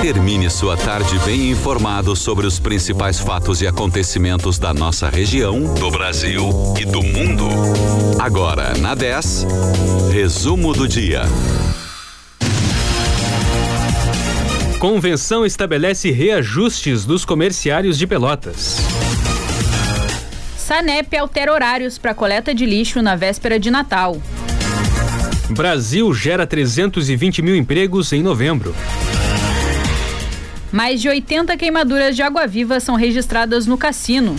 Termine 0.00 0.48
sua 0.48 0.78
tarde 0.78 1.18
bem 1.26 1.50
informado 1.50 2.16
sobre 2.16 2.46
os 2.46 2.58
principais 2.58 3.20
fatos 3.20 3.60
e 3.60 3.66
acontecimentos 3.66 4.58
da 4.58 4.72
nossa 4.72 5.10
região, 5.10 5.74
do 5.74 5.90
Brasil 5.90 6.48
e 6.80 6.86
do 6.86 7.02
mundo. 7.02 7.46
Agora, 8.18 8.72
na 8.78 8.94
10, 8.94 9.46
resumo 10.10 10.72
do 10.72 10.88
dia. 10.88 11.24
Convenção 14.78 15.44
estabelece 15.44 16.10
reajustes 16.10 17.04
dos 17.04 17.26
comerciários 17.26 17.98
de 17.98 18.06
Pelotas. 18.06 18.78
Sanep 20.56 21.14
altera 21.14 21.52
horários 21.52 21.98
para 21.98 22.14
coleta 22.14 22.54
de 22.54 22.64
lixo 22.64 23.02
na 23.02 23.16
véspera 23.16 23.60
de 23.60 23.70
Natal. 23.70 24.16
Brasil 25.50 26.14
gera 26.14 26.46
320 26.46 27.42
mil 27.42 27.54
empregos 27.54 28.14
em 28.14 28.22
novembro. 28.22 28.74
Mais 30.72 31.00
de 31.00 31.08
80 31.08 31.56
queimaduras 31.56 32.14
de 32.14 32.22
água-viva 32.22 32.78
são 32.78 32.94
registradas 32.94 33.66
no 33.66 33.76
cassino. 33.76 34.36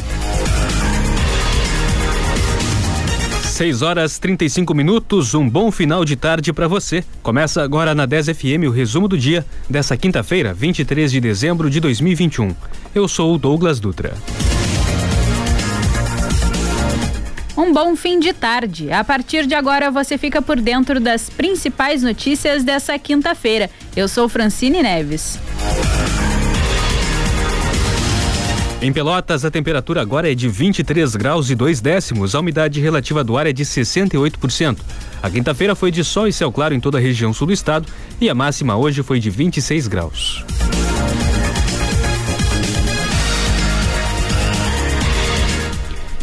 6 3.62 3.82
horas 3.84 4.18
35 4.18 4.74
minutos, 4.74 5.36
um 5.36 5.48
bom 5.48 5.72
final 5.72 6.04
de 6.04 6.16
tarde 6.16 6.52
para 6.52 6.68
você. 6.68 7.04
Começa 7.22 7.62
agora 7.62 7.94
na 7.94 8.08
10 8.08 8.30
FM 8.30 8.66
o 8.68 8.72
resumo 8.72 9.08
do 9.08 9.18
dia 9.18 9.46
dessa 9.70 9.96
quinta-feira, 9.96 10.54
23 10.54 11.12
de 11.12 11.20
dezembro 11.22 11.70
de 11.70 11.80
2021. 11.80 12.56
Eu 12.96 13.08
sou 13.08 13.36
o 13.36 13.38
Douglas 13.38 13.80
Dutra. 13.80 14.16
Um 17.56 17.72
bom 17.72 17.96
fim 17.96 18.20
de 18.20 18.34
tarde. 18.34 18.92
A 18.92 19.04
partir 19.04 19.46
de 19.46 19.54
agora 19.54 19.92
você 19.92 20.18
fica 20.18 20.42
por 20.42 20.60
dentro 20.60 21.00
das 21.00 21.30
principais 21.30 22.02
notícias 22.02 22.64
dessa 22.64 22.98
quinta-feira. 22.98 23.70
Eu 23.96 24.08
sou 24.08 24.28
Francine 24.28 24.82
Neves. 24.82 25.38
Em 28.84 28.92
Pelotas, 28.92 29.46
a 29.46 29.52
temperatura 29.52 30.02
agora 30.02 30.32
é 30.32 30.34
de 30.34 30.50
23 30.50 31.16
graus 31.16 31.52
e 31.52 31.56
2 31.56 31.80
décimos, 31.82 32.34
a 32.34 32.40
umidade 32.40 32.82
relativa 32.82 33.24
do 33.24 33.38
ar 33.38 33.46
é 33.46 33.54
de 33.54 33.64
68%. 33.64 34.80
A 35.22 35.30
quinta-feira 35.30 35.76
foi 35.76 35.92
de 35.92 36.04
sol 36.04 36.28
e 36.28 36.34
céu 36.34 36.52
claro 36.52 36.74
em 36.74 36.80
toda 36.80 36.98
a 36.98 37.02
região 37.02 37.32
sul 37.32 37.46
do 37.46 37.54
estado 37.54 37.88
e 38.20 38.28
a 38.28 38.34
máxima 38.34 38.76
hoje 38.76 39.04
foi 39.04 39.20
de 39.20 39.30
26 39.30 39.88
graus. 39.88 40.44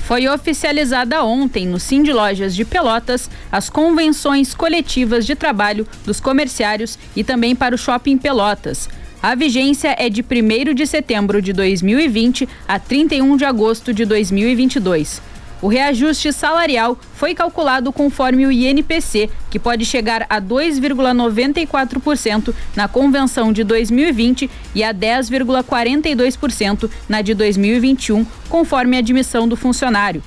Foi 0.04 0.26
oficializada 0.26 1.22
ontem 1.22 1.64
no 1.64 1.78
Cindy 1.78 2.12
Lojas 2.12 2.56
de 2.56 2.64
Pelotas 2.64 3.30
as 3.52 3.70
convenções 3.70 4.52
coletivas 4.52 5.24
de 5.24 5.36
trabalho 5.36 5.86
dos 6.04 6.18
comerciários 6.18 6.98
e 7.14 7.22
também 7.22 7.54
para 7.54 7.76
o 7.76 7.78
Shopping 7.78 8.18
Pelotas. 8.18 8.88
A 9.20 9.34
vigência 9.34 9.96
é 9.98 10.08
de 10.08 10.22
1 10.22 10.74
de 10.74 10.86
setembro 10.86 11.42
de 11.42 11.52
2020 11.52 12.48
a 12.68 12.78
31 12.78 13.36
de 13.36 13.44
agosto 13.44 13.92
de 13.92 14.04
2022. 14.04 15.20
O 15.60 15.66
reajuste 15.66 16.32
salarial 16.32 16.96
foi 17.14 17.34
calculado 17.34 17.92
conforme 17.92 18.46
o 18.46 18.52
INPC, 18.52 19.28
que 19.50 19.58
pode 19.58 19.84
chegar 19.84 20.24
a 20.30 20.40
2,94% 20.40 22.54
na 22.76 22.86
convenção 22.86 23.52
de 23.52 23.64
2020 23.64 24.48
e 24.72 24.84
a 24.84 24.94
10,42% 24.94 26.88
na 27.08 27.20
de 27.20 27.34
2021, 27.34 28.24
conforme 28.48 28.96
a 28.96 29.00
admissão 29.00 29.48
do 29.48 29.56
funcionário. 29.56 30.22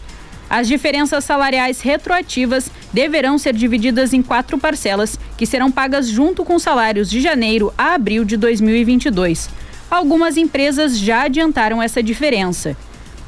As 0.50 0.67
diferenças 0.67 1.23
salariais 1.23 1.80
retroativas 1.80 2.69
deverão 2.94 3.38
ser 3.38 3.53
divididas 3.53 4.14
em 4.14 4.22
quatro 4.22 4.58
parcelas, 4.58 5.20
que 5.38 5.45
serão 5.45 5.72
pagas 5.72 6.08
junto 6.08 6.44
com 6.44 6.59
salários 6.59 7.09
de 7.09 7.22
janeiro 7.22 7.73
a 7.78 7.94
abril 7.94 8.25
de 8.25 8.36
2022. 8.38 9.50
Algumas 9.89 10.38
empresas 10.38 10.97
já 10.97 11.23
adiantaram 11.23 11.81
essa 11.81 12.02
diferença. 12.02 12.78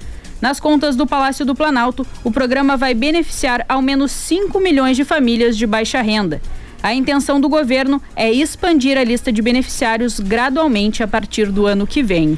Nas 0.41 0.59
contas 0.59 0.97
do 0.97 1.07
Palácio 1.07 1.45
do 1.45 1.55
Planalto, 1.55 2.05
o 2.21 2.29
programa 2.29 2.75
vai 2.75 2.93
beneficiar 2.93 3.65
ao 3.69 3.81
menos 3.81 4.11
5 4.11 4.59
milhões 4.59 4.97
de 4.97 5.05
famílias 5.05 5.57
de 5.57 5.65
baixa 5.65 6.01
renda. 6.01 6.41
A 6.83 6.93
intenção 6.93 7.39
do 7.39 7.47
governo 7.47 8.01
é 8.13 8.29
expandir 8.29 8.97
a 8.97 9.03
lista 9.05 9.31
de 9.31 9.41
beneficiários 9.41 10.19
gradualmente 10.19 11.01
a 11.01 11.07
partir 11.07 11.49
do 11.49 11.65
ano 11.65 11.87
que 11.87 12.03
vem. 12.03 12.37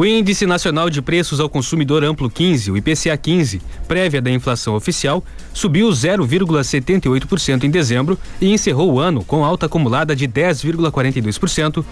O 0.00 0.06
Índice 0.06 0.46
Nacional 0.46 0.88
de 0.88 1.02
Preços 1.02 1.40
ao 1.40 1.48
Consumidor 1.50 2.02
Amplo 2.02 2.30
15, 2.30 2.70
o 2.70 2.76
IPCA 2.78 3.14
15, 3.18 3.60
prévia 3.86 4.22
da 4.22 4.30
inflação 4.30 4.74
oficial, 4.74 5.22
subiu 5.52 5.90
0,78% 5.90 7.64
em 7.64 7.70
dezembro 7.70 8.18
e 8.40 8.50
encerrou 8.50 8.94
o 8.94 8.98
ano 8.98 9.22
com 9.22 9.44
alta 9.44 9.66
acumulada 9.66 10.16
de 10.16 10.26
10,42%, 10.26 11.84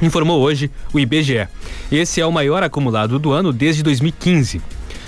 informou 0.00 0.40
hoje 0.40 0.70
o 0.92 1.00
IBGE. 1.00 1.48
Esse 1.90 2.20
é 2.20 2.24
o 2.24 2.30
maior 2.30 2.62
acumulado 2.62 3.18
do 3.18 3.32
ano 3.32 3.52
desde 3.52 3.82
2015. 3.82 4.62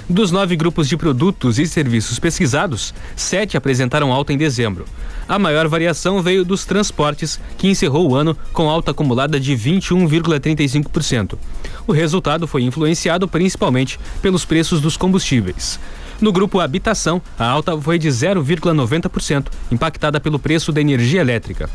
Dos 0.08 0.30
nove 0.30 0.54
grupos 0.54 0.86
de 0.86 0.96
produtos 0.98 1.58
e 1.58 1.66
serviços 1.66 2.18
pesquisados, 2.18 2.92
sete 3.16 3.56
apresentaram 3.56 4.12
alta 4.12 4.34
em 4.34 4.36
dezembro. 4.36 4.84
A 5.26 5.38
maior 5.38 5.66
variação 5.66 6.20
veio 6.20 6.44
dos 6.44 6.66
transportes, 6.66 7.40
que 7.56 7.68
encerrou 7.68 8.10
o 8.10 8.14
ano 8.14 8.36
com 8.52 8.68
alta 8.68 8.90
acumulada 8.90 9.40
de 9.40 9.56
21,35%. 9.56 11.38
O 11.86 11.92
resultado 11.92 12.46
foi 12.46 12.64
influenciado 12.64 13.26
principalmente 13.26 13.98
pelos 14.20 14.44
preços 14.44 14.82
dos 14.82 14.98
combustíveis. 14.98 15.80
No 16.20 16.32
grupo 16.32 16.60
Habitação, 16.60 17.22
a 17.38 17.46
alta 17.46 17.74
foi 17.80 17.98
de 17.98 18.08
0,90%, 18.08 19.46
impactada 19.72 20.20
pelo 20.20 20.38
preço 20.38 20.70
da 20.70 20.82
energia 20.82 21.22
elétrica. 21.22 21.70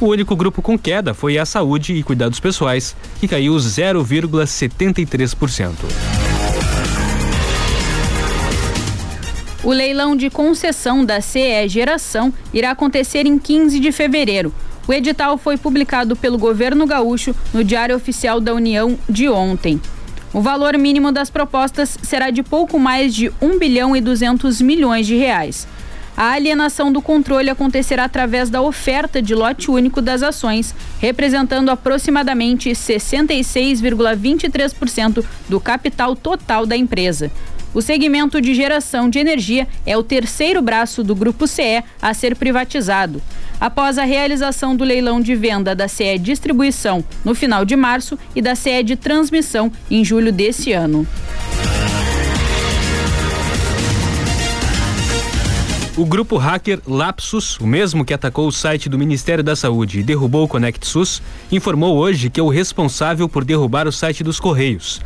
O 0.00 0.06
único 0.06 0.34
grupo 0.34 0.62
com 0.62 0.78
queda 0.78 1.12
foi 1.12 1.36
a 1.36 1.44
Saúde 1.44 1.92
e 1.92 2.02
Cuidados 2.02 2.40
Pessoais, 2.40 2.96
que 3.20 3.28
caiu 3.28 3.54
0,73%. 3.54 6.33
O 9.64 9.72
leilão 9.72 10.14
de 10.14 10.28
concessão 10.28 11.02
da 11.02 11.22
CE 11.22 11.66
Geração 11.68 12.30
irá 12.52 12.72
acontecer 12.72 13.24
em 13.24 13.38
15 13.38 13.80
de 13.80 13.90
fevereiro. 13.92 14.52
O 14.86 14.92
edital 14.92 15.38
foi 15.38 15.56
publicado 15.56 16.14
pelo 16.14 16.36
governo 16.36 16.86
gaúcho 16.86 17.34
no 17.50 17.64
Diário 17.64 17.96
Oficial 17.96 18.42
da 18.42 18.52
União 18.52 18.98
de 19.08 19.26
ontem. 19.26 19.80
O 20.34 20.42
valor 20.42 20.76
mínimo 20.76 21.10
das 21.10 21.30
propostas 21.30 21.96
será 22.02 22.28
de 22.28 22.42
pouco 22.42 22.78
mais 22.78 23.14
de 23.14 23.32
1 23.40 23.58
bilhão 23.58 23.96
e 23.96 24.02
200 24.02 24.60
milhões 24.60 25.06
de 25.06 25.16
reais. 25.16 25.66
A 26.14 26.32
alienação 26.32 26.92
do 26.92 27.00
controle 27.00 27.48
acontecerá 27.48 28.04
através 28.04 28.50
da 28.50 28.60
oferta 28.60 29.22
de 29.22 29.34
lote 29.34 29.70
único 29.70 30.02
das 30.02 30.22
ações, 30.22 30.74
representando 31.00 31.70
aproximadamente 31.70 32.68
66,23% 32.70 35.24
do 35.48 35.58
capital 35.58 36.14
total 36.14 36.66
da 36.66 36.76
empresa. 36.76 37.32
O 37.74 37.82
segmento 37.82 38.40
de 38.40 38.54
geração 38.54 39.10
de 39.10 39.18
energia 39.18 39.66
é 39.84 39.98
o 39.98 40.02
terceiro 40.02 40.62
braço 40.62 41.02
do 41.02 41.12
Grupo 41.12 41.48
CE 41.48 41.82
a 42.00 42.14
ser 42.14 42.36
privatizado. 42.36 43.20
Após 43.60 43.98
a 43.98 44.04
realização 44.04 44.76
do 44.76 44.84
leilão 44.84 45.20
de 45.20 45.34
venda 45.34 45.74
da 45.74 45.88
CE 45.88 46.16
Distribuição 46.16 47.04
no 47.24 47.34
final 47.34 47.64
de 47.64 47.74
março 47.74 48.16
e 48.34 48.40
da 48.40 48.54
CE 48.54 48.84
de 48.84 48.94
Transmissão 48.94 49.72
em 49.90 50.04
julho 50.04 50.30
desse 50.30 50.72
ano. 50.72 51.04
O 55.96 56.04
grupo 56.04 56.36
hacker 56.36 56.80
Lapsus, 56.86 57.58
o 57.58 57.66
mesmo 57.66 58.04
que 58.04 58.14
atacou 58.14 58.46
o 58.46 58.52
site 58.52 58.88
do 58.88 58.98
Ministério 58.98 59.42
da 59.42 59.56
Saúde 59.56 60.00
e 60.00 60.02
derrubou 60.02 60.44
o 60.44 60.48
Conect 60.48 60.86
SUS, 60.86 61.22
informou 61.50 61.96
hoje 61.96 62.30
que 62.30 62.38
é 62.38 62.42
o 62.42 62.48
responsável 62.48 63.28
por 63.28 63.44
derrubar 63.44 63.88
o 63.88 63.92
site 63.92 64.22
dos 64.22 64.38
Correios. 64.38 65.00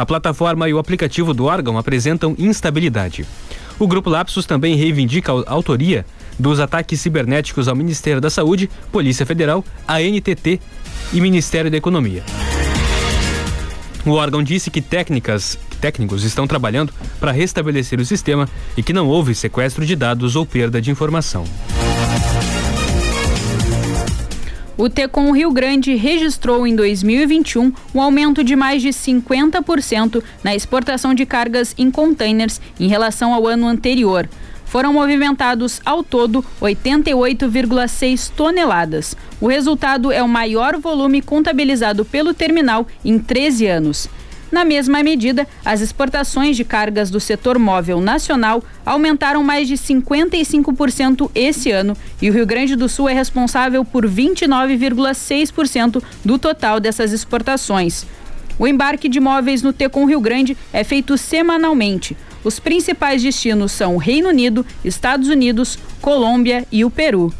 A 0.00 0.06
plataforma 0.06 0.66
e 0.66 0.72
o 0.72 0.78
aplicativo 0.78 1.34
do 1.34 1.44
órgão 1.44 1.76
apresentam 1.76 2.34
instabilidade. 2.38 3.26
O 3.78 3.86
grupo 3.86 4.08
Lapsus 4.08 4.46
também 4.46 4.74
reivindica 4.74 5.30
a 5.30 5.52
autoria 5.52 6.06
dos 6.38 6.58
ataques 6.58 7.02
cibernéticos 7.02 7.68
ao 7.68 7.76
Ministério 7.76 8.18
da 8.18 8.30
Saúde, 8.30 8.70
Polícia 8.90 9.26
Federal, 9.26 9.62
ANTT 9.86 10.58
e 11.12 11.20
Ministério 11.20 11.70
da 11.70 11.76
Economia. 11.76 12.24
O 14.06 14.12
órgão 14.12 14.42
disse 14.42 14.70
que 14.70 14.80
técnicas, 14.80 15.58
técnicos 15.82 16.24
estão 16.24 16.46
trabalhando 16.46 16.94
para 17.20 17.30
restabelecer 17.30 18.00
o 18.00 18.06
sistema 18.06 18.48
e 18.78 18.82
que 18.82 18.94
não 18.94 19.06
houve 19.06 19.34
sequestro 19.34 19.84
de 19.84 19.94
dados 19.94 20.34
ou 20.34 20.46
perda 20.46 20.80
de 20.80 20.90
informação. 20.90 21.44
O 24.80 24.88
Tecom 24.88 25.30
Rio 25.32 25.52
Grande 25.52 25.94
registrou 25.94 26.66
em 26.66 26.74
2021 26.74 27.70
um 27.94 28.00
aumento 28.00 28.42
de 28.42 28.56
mais 28.56 28.80
de 28.80 28.88
50% 28.88 30.24
na 30.42 30.54
exportação 30.54 31.12
de 31.12 31.26
cargas 31.26 31.74
em 31.76 31.90
containers 31.90 32.58
em 32.80 32.88
relação 32.88 33.34
ao 33.34 33.46
ano 33.46 33.66
anterior. 33.66 34.26
Foram 34.64 34.94
movimentados 34.94 35.82
ao 35.84 36.02
todo 36.02 36.42
88,6 36.62 38.30
toneladas. 38.34 39.14
O 39.38 39.48
resultado 39.48 40.10
é 40.10 40.22
o 40.22 40.28
maior 40.28 40.78
volume 40.78 41.20
contabilizado 41.20 42.02
pelo 42.02 42.32
terminal 42.32 42.86
em 43.04 43.18
13 43.18 43.66
anos. 43.66 44.08
Na 44.50 44.64
mesma 44.64 45.02
medida, 45.02 45.46
as 45.64 45.80
exportações 45.80 46.56
de 46.56 46.64
cargas 46.64 47.08
do 47.08 47.20
setor 47.20 47.58
móvel 47.58 48.00
nacional 48.00 48.64
aumentaram 48.84 49.44
mais 49.44 49.68
de 49.68 49.74
55% 49.74 51.30
esse 51.34 51.70
ano 51.70 51.96
e 52.20 52.28
o 52.28 52.32
Rio 52.32 52.44
Grande 52.44 52.74
do 52.74 52.88
Sul 52.88 53.08
é 53.08 53.12
responsável 53.12 53.84
por 53.84 54.06
29,6% 54.06 56.02
do 56.24 56.38
total 56.38 56.80
dessas 56.80 57.12
exportações. 57.12 58.04
O 58.58 58.66
embarque 58.66 59.08
de 59.08 59.20
móveis 59.20 59.62
no 59.62 59.72
Tecom 59.72 60.04
Rio 60.04 60.20
Grande 60.20 60.56
é 60.72 60.82
feito 60.82 61.16
semanalmente. 61.16 62.16
Os 62.42 62.58
principais 62.58 63.22
destinos 63.22 63.70
são 63.72 63.94
o 63.94 63.98
Reino 63.98 64.28
Unido, 64.28 64.66
Estados 64.84 65.28
Unidos, 65.28 65.78
Colômbia 66.00 66.66
e 66.72 66.84
o 66.84 66.90
Peru. 66.90 67.32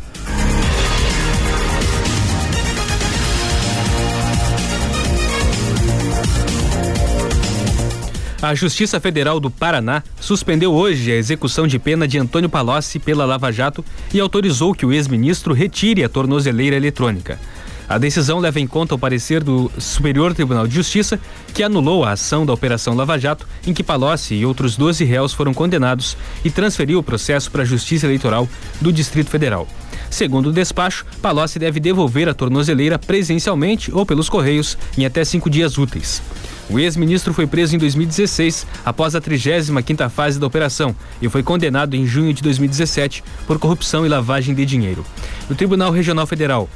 A 8.42 8.54
Justiça 8.54 8.98
Federal 8.98 9.38
do 9.38 9.50
Paraná 9.50 10.02
suspendeu 10.18 10.72
hoje 10.72 11.12
a 11.12 11.14
execução 11.14 11.66
de 11.66 11.78
pena 11.78 12.08
de 12.08 12.18
Antônio 12.18 12.48
Palocci 12.48 12.98
pela 12.98 13.26
Lava 13.26 13.52
Jato 13.52 13.84
e 14.14 14.18
autorizou 14.18 14.72
que 14.72 14.86
o 14.86 14.92
ex-ministro 14.94 15.52
retire 15.52 16.02
a 16.02 16.08
tornozeleira 16.08 16.74
eletrônica. 16.74 17.38
A 17.86 17.98
decisão 17.98 18.38
leva 18.38 18.58
em 18.58 18.66
conta 18.66 18.94
o 18.94 18.98
parecer 18.98 19.44
do 19.44 19.70
Superior 19.76 20.32
Tribunal 20.32 20.66
de 20.66 20.74
Justiça, 20.74 21.20
que 21.52 21.62
anulou 21.62 22.02
a 22.02 22.12
ação 22.12 22.46
da 22.46 22.54
Operação 22.54 22.94
Lava 22.94 23.18
Jato, 23.18 23.46
em 23.66 23.74
que 23.74 23.84
Palocci 23.84 24.36
e 24.36 24.46
outros 24.46 24.74
12 24.74 25.04
réus 25.04 25.34
foram 25.34 25.52
condenados 25.52 26.16
e 26.42 26.50
transferiu 26.50 27.00
o 27.00 27.02
processo 27.02 27.50
para 27.50 27.60
a 27.60 27.66
Justiça 27.66 28.06
Eleitoral 28.06 28.48
do 28.80 28.90
Distrito 28.90 29.28
Federal. 29.28 29.68
Segundo 30.10 30.48
o 30.48 30.52
despacho, 30.52 31.06
Palocci 31.22 31.58
deve 31.58 31.78
devolver 31.78 32.28
a 32.28 32.34
tornozeleira 32.34 32.98
presencialmente 32.98 33.94
ou 33.94 34.04
pelos 34.04 34.28
correios 34.28 34.76
em 34.98 35.06
até 35.06 35.24
cinco 35.24 35.48
dias 35.48 35.78
úteis. 35.78 36.20
O 36.68 36.78
ex-ministro 36.78 37.32
foi 37.32 37.46
preso 37.46 37.74
em 37.74 37.78
2016, 37.78 38.66
após 38.84 39.14
a 39.14 39.20
35ª 39.20 40.10
fase 40.10 40.38
da 40.38 40.46
operação, 40.46 40.94
e 41.22 41.28
foi 41.28 41.42
condenado 41.42 41.94
em 41.94 42.06
junho 42.06 42.32
de 42.34 42.42
2017 42.42 43.24
por 43.46 43.58
corrupção 43.58 44.04
e 44.04 44.08
lavagem 44.08 44.54
de 44.54 44.66
dinheiro. 44.66 45.04
O 45.48 45.54
Tribunal 45.54 45.90
Regional 45.90 46.26
Federal 46.26 46.68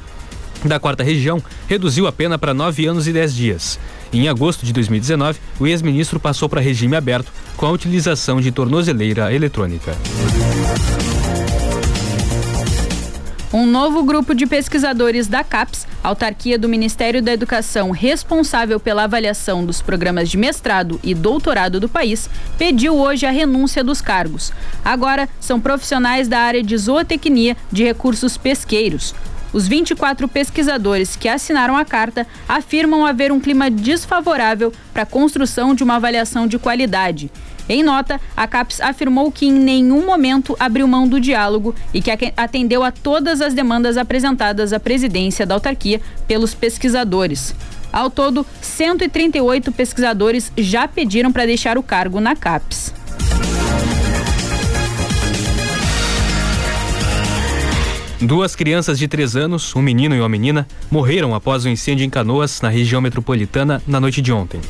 da 0.65 0.81
quarta 0.81 1.03
região 1.03 1.43
reduziu 1.69 2.07
a 2.07 2.13
pena 2.13 2.39
para 2.39 2.55
nove 2.55 2.87
anos 2.87 3.07
e 3.07 3.13
dez 3.13 3.35
dias. 3.35 3.79
Em 4.13 4.29
agosto 4.29 4.65
de 4.65 4.73
2019, 4.73 5.39
o 5.59 5.67
ex-ministro 5.67 6.19
passou 6.19 6.49
para 6.49 6.61
regime 6.61 6.97
aberto 6.97 7.33
com 7.57 7.67
a 7.67 7.71
utilização 7.71 8.41
de 8.41 8.51
tornozeleira 8.51 9.33
eletrônica. 9.33 9.95
Um 13.55 13.67
novo 13.67 14.03
grupo 14.03 14.35
de 14.35 14.47
pesquisadores 14.49 15.29
da 15.29 15.45
CAPES, 15.45 15.87
autarquia 16.03 16.59
do 16.59 16.69
Ministério 16.69 17.23
da 17.23 17.33
Educação 17.33 17.93
responsável 17.93 18.81
pela 18.81 19.05
avaliação 19.05 19.65
dos 19.65 19.81
programas 19.81 20.29
de 20.29 20.37
mestrado 20.37 20.99
e 21.05 21.15
doutorado 21.15 21.79
do 21.79 21.89
país, 21.89 22.29
pediu 22.59 22.97
hoje 22.97 23.27
a 23.27 23.31
renúncia 23.31 23.85
dos 23.85 24.01
cargos. 24.01 24.53
Agora 24.85 25.29
são 25.39 25.61
profissionais 25.61 26.27
da 26.27 26.41
área 26.41 26.65
de 26.65 26.77
zootecnia 26.77 27.57
de 27.71 27.85
recursos 27.85 28.37
pesqueiros. 28.37 29.15
Os 29.53 29.69
24 29.69 30.27
pesquisadores 30.27 31.15
que 31.15 31.29
assinaram 31.29 31.77
a 31.77 31.85
carta 31.85 32.27
afirmam 32.49 33.07
haver 33.07 33.31
um 33.31 33.39
clima 33.39 33.71
desfavorável 33.71 34.73
para 34.93 35.05
a 35.05 35.07
construção 35.07 35.77
de 35.77 35.85
uma 35.85 35.95
avaliação 35.95 36.49
de 36.49 36.59
qualidade. 36.59 37.31
Em 37.69 37.83
nota, 37.83 38.21
a 38.37 38.47
CAPES 38.47 38.81
afirmou 38.81 39.33
que 39.33 39.47
em 39.47 39.53
nenhum 39.53 40.05
momento 40.05 40.55
abriu 40.61 40.87
mão 40.87 41.09
do 41.09 41.19
diálogo 41.19 41.75
e 41.95 42.03
que 42.03 42.11
atendeu 42.37 42.85
a 42.85 42.91
todas 42.91 43.41
as 43.41 43.55
demandas 43.55 43.97
apresentadas 43.97 44.73
à 44.73 44.81
presidência 44.81 45.47
da 45.47 45.55
autarquia 45.55 46.01
pelos 46.29 46.55
pesquisadores. 46.55 47.55
Ao 47.93 48.11
todo, 48.11 48.45
138 48.61 49.73
pesquisadores 49.73 50.53
já 50.59 50.87
pediram 50.87 51.33
para 51.33 51.47
deixar 51.47 51.79
o 51.79 51.83
cargo 51.83 52.21
na 52.21 52.35
CAPES. 52.35 52.93
Duas 58.21 58.57
crianças 58.57 58.99
de 58.99 59.07
três 59.07 59.37
anos, 59.37 59.77
um 59.77 59.83
menino 59.83 60.15
e 60.15 60.19
uma 60.19 60.29
menina, 60.29 60.67
morreram 60.91 61.35
após 61.35 61.65
o 61.65 61.69
um 61.69 61.71
incêndio 61.71 62.05
em 62.05 62.11
Canoas, 62.11 62.61
na 62.61 62.69
região 62.69 63.01
metropolitana, 63.01 63.83
na 63.87 64.01
noite 64.01 64.23
de 64.23 64.33
ontem. 64.33 64.61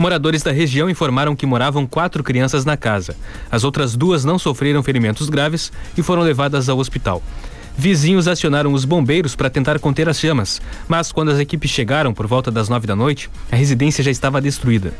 Moradores 0.00 0.42
da 0.42 0.50
região 0.50 0.88
informaram 0.88 1.36
que 1.36 1.44
moravam 1.44 1.86
quatro 1.86 2.24
crianças 2.24 2.64
na 2.64 2.74
casa. 2.74 3.14
As 3.50 3.64
outras 3.64 3.94
duas 3.94 4.24
não 4.24 4.38
sofreram 4.38 4.82
ferimentos 4.82 5.28
graves 5.28 5.70
e 5.94 6.02
foram 6.02 6.22
levadas 6.22 6.70
ao 6.70 6.78
hospital. 6.78 7.22
Vizinhos 7.76 8.26
acionaram 8.26 8.72
os 8.72 8.86
bombeiros 8.86 9.36
para 9.36 9.50
tentar 9.50 9.78
conter 9.78 10.08
as 10.08 10.18
chamas, 10.18 10.58
mas 10.88 11.12
quando 11.12 11.30
as 11.30 11.38
equipes 11.38 11.70
chegaram 11.70 12.14
por 12.14 12.26
volta 12.26 12.50
das 12.50 12.66
nove 12.66 12.86
da 12.86 12.96
noite, 12.96 13.28
a 13.52 13.56
residência 13.56 14.02
já 14.02 14.10
estava 14.10 14.40
destruída. 14.40 14.94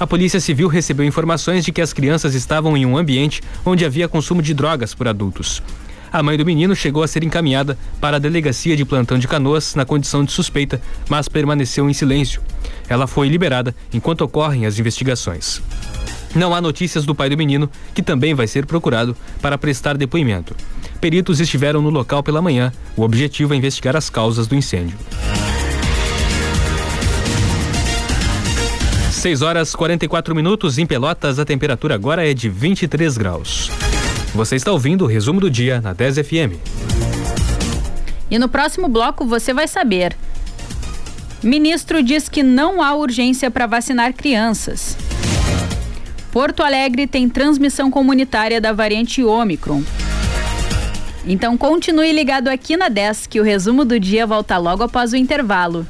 A 0.00 0.06
Polícia 0.06 0.40
Civil 0.40 0.68
recebeu 0.68 1.04
informações 1.04 1.62
de 1.62 1.70
que 1.70 1.82
as 1.82 1.92
crianças 1.92 2.34
estavam 2.34 2.74
em 2.74 2.86
um 2.86 2.96
ambiente 2.96 3.42
onde 3.66 3.84
havia 3.84 4.08
consumo 4.08 4.40
de 4.40 4.54
drogas 4.54 4.94
por 4.94 5.08
adultos. 5.08 5.62
A 6.10 6.22
mãe 6.22 6.38
do 6.38 6.46
menino 6.46 6.74
chegou 6.74 7.02
a 7.02 7.06
ser 7.06 7.22
encaminhada 7.22 7.76
para 8.00 8.16
a 8.16 8.20
delegacia 8.20 8.74
de 8.74 8.84
plantão 8.84 9.18
de 9.18 9.28
canoas 9.28 9.74
na 9.74 9.84
condição 9.84 10.24
de 10.24 10.32
suspeita, 10.32 10.80
mas 11.06 11.28
permaneceu 11.28 11.88
em 11.88 11.92
silêncio. 11.92 12.40
Ela 12.88 13.06
foi 13.06 13.28
liberada 13.28 13.74
enquanto 13.92 14.22
ocorrem 14.22 14.66
as 14.66 14.78
investigações. 14.78 15.60
Não 16.34 16.54
há 16.54 16.60
notícias 16.60 17.04
do 17.04 17.14
pai 17.14 17.30
do 17.30 17.36
menino, 17.36 17.70
que 17.94 18.02
também 18.02 18.34
vai 18.34 18.46
ser 18.46 18.66
procurado 18.66 19.16
para 19.40 19.58
prestar 19.58 19.96
depoimento. 19.96 20.54
Peritos 21.00 21.40
estiveram 21.40 21.80
no 21.80 21.90
local 21.90 22.22
pela 22.22 22.42
manhã. 22.42 22.72
O 22.96 23.02
objetivo 23.02 23.54
é 23.54 23.56
investigar 23.56 23.96
as 23.96 24.10
causas 24.10 24.46
do 24.46 24.54
incêndio. 24.54 24.96
6 29.18 29.42
horas 29.42 29.74
44 29.74 30.34
minutos 30.34 30.78
em 30.78 30.86
Pelotas, 30.86 31.40
a 31.40 31.44
temperatura 31.44 31.94
agora 31.94 32.28
é 32.28 32.32
de 32.32 32.48
23 32.48 33.18
graus. 33.18 33.70
Você 34.32 34.54
está 34.54 34.70
ouvindo 34.70 35.04
o 35.04 35.08
resumo 35.08 35.40
do 35.40 35.50
dia 35.50 35.80
na 35.80 35.92
10 35.92 36.18
FM. 36.18 36.54
E 38.30 38.38
no 38.38 38.48
próximo 38.48 38.88
bloco 38.88 39.26
você 39.26 39.52
vai 39.52 39.66
saber. 39.66 40.16
Ministro 41.42 42.02
diz 42.02 42.28
que 42.28 42.42
não 42.42 42.82
há 42.82 42.94
urgência 42.94 43.50
para 43.50 43.66
vacinar 43.66 44.12
crianças. 44.12 44.96
Porto 46.32 46.62
Alegre 46.62 47.06
tem 47.06 47.28
transmissão 47.28 47.90
comunitária 47.90 48.60
da 48.60 48.72
variante 48.72 49.22
Ômicron. 49.22 49.82
Então 51.24 51.56
continue 51.56 52.12
ligado 52.12 52.48
aqui 52.48 52.76
na 52.76 52.88
10 52.88 53.28
que 53.28 53.40
o 53.40 53.44
resumo 53.44 53.84
do 53.84 54.00
dia 54.00 54.26
volta 54.26 54.58
logo 54.58 54.82
após 54.82 55.12
o 55.12 55.16
intervalo. 55.16 55.86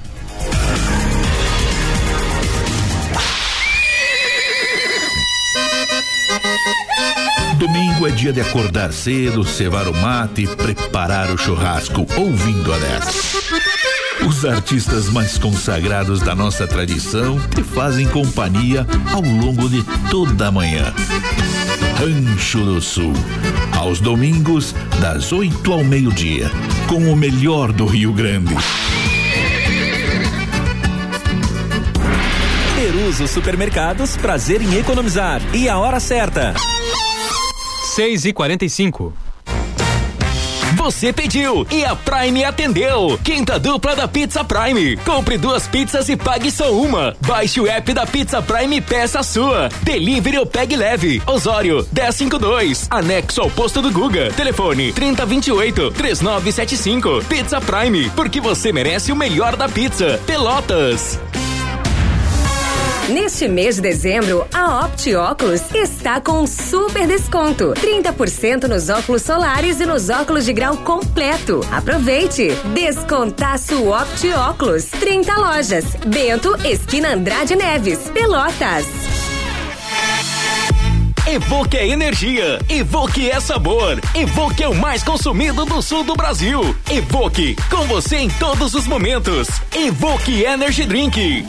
Domingo 7.58 8.06
é 8.06 8.10
dia 8.10 8.32
de 8.32 8.40
acordar 8.40 8.92
cedo, 8.92 9.42
cevar 9.44 9.88
o 9.88 9.94
mate 9.94 10.42
e 10.42 10.46
preparar 10.46 11.30
o 11.30 11.38
churrasco, 11.38 12.06
ouvindo 12.16 12.72
a 12.72 12.78
10. 12.78 14.07
Os 14.26 14.44
artistas 14.44 15.08
mais 15.08 15.38
consagrados 15.38 16.20
da 16.20 16.34
nossa 16.34 16.66
tradição 16.66 17.38
te 17.54 17.62
fazem 17.62 18.06
companhia 18.08 18.86
ao 19.12 19.22
longo 19.22 19.68
de 19.68 19.82
toda 20.10 20.48
a 20.48 20.52
manhã. 20.52 20.92
Rancho 21.96 22.64
do 22.64 22.80
Sul, 22.80 23.12
aos 23.76 24.00
domingos, 24.00 24.74
das 25.00 25.32
8 25.32 25.72
ao 25.72 25.84
meio-dia, 25.84 26.50
com 26.86 27.12
o 27.12 27.16
melhor 27.16 27.72
do 27.72 27.86
Rio 27.86 28.12
Grande. 28.12 28.54
Peruso 32.74 33.26
Supermercados, 33.26 34.16
prazer 34.16 34.62
em 34.62 34.78
economizar. 34.78 35.40
E 35.54 35.68
a 35.68 35.78
hora 35.78 36.00
certa. 36.00 36.54
6 37.94 38.26
e 38.26 38.32
45 38.32 39.27
você 40.78 41.12
pediu 41.12 41.66
e 41.72 41.84
a 41.84 41.96
Prime 41.96 42.44
atendeu. 42.44 43.18
Quinta 43.24 43.58
dupla 43.58 43.96
da 43.96 44.06
Pizza 44.06 44.44
Prime. 44.44 44.96
Compre 44.98 45.36
duas 45.36 45.66
pizzas 45.66 46.08
e 46.08 46.16
pague 46.16 46.52
só 46.52 46.72
uma. 46.72 47.16
Baixe 47.26 47.60
o 47.60 47.66
app 47.66 47.92
da 47.92 48.06
Pizza 48.06 48.40
Prime 48.40 48.76
e 48.76 48.80
peça 48.80 49.18
a 49.18 49.22
sua. 49.24 49.68
Delivery 49.82 50.38
ou 50.38 50.46
pegue 50.46 50.76
leve. 50.76 51.20
Osório 51.26 51.84
1052. 51.92 52.86
Anexo 52.90 53.40
ao 53.40 53.50
posto 53.50 53.82
do 53.82 53.90
Guga. 53.90 54.30
Telefone 54.36 54.92
3028 54.92 55.90
3975. 55.90 57.24
Pizza 57.28 57.60
Prime, 57.60 58.08
porque 58.10 58.40
você 58.40 58.72
merece 58.72 59.10
o 59.10 59.16
melhor 59.16 59.56
da 59.56 59.68
pizza. 59.68 60.20
Pelotas. 60.26 61.18
Neste 63.08 63.48
mês 63.48 63.76
de 63.76 63.80
dezembro, 63.80 64.46
a 64.52 64.84
Opti 64.84 65.14
Óculos 65.14 65.62
está 65.74 66.20
com 66.20 66.42
um 66.42 66.46
super 66.46 67.06
desconto: 67.06 67.72
30% 67.72 68.64
nos 68.64 68.90
óculos 68.90 69.22
solares 69.22 69.80
e 69.80 69.86
nos 69.86 70.10
óculos 70.10 70.44
de 70.44 70.52
grau 70.52 70.76
completo. 70.76 71.60
Aproveite! 71.72 72.50
Descontaço 72.74 73.88
Opti 73.88 74.30
Óculos. 74.30 74.84
30 74.84 75.34
lojas. 75.38 75.84
Bento, 76.06 76.54
esquina 76.66 77.14
Andrade 77.14 77.56
Neves, 77.56 77.98
Pelotas. 78.12 78.84
Evoque 81.26 81.76
é 81.78 81.88
energia, 81.88 82.58
Evoque 82.68 83.30
é 83.30 83.38
sabor, 83.38 83.98
Evoque 84.14 84.62
é 84.62 84.68
o 84.68 84.74
mais 84.74 85.02
consumido 85.02 85.64
do 85.64 85.80
sul 85.80 86.04
do 86.04 86.14
Brasil. 86.14 86.74
Evoque, 86.90 87.56
com 87.70 87.86
você 87.86 88.16
em 88.16 88.28
todos 88.28 88.74
os 88.74 88.86
momentos. 88.86 89.48
Evoque 89.74 90.44
Energy 90.44 90.84
Drink. 90.84 91.46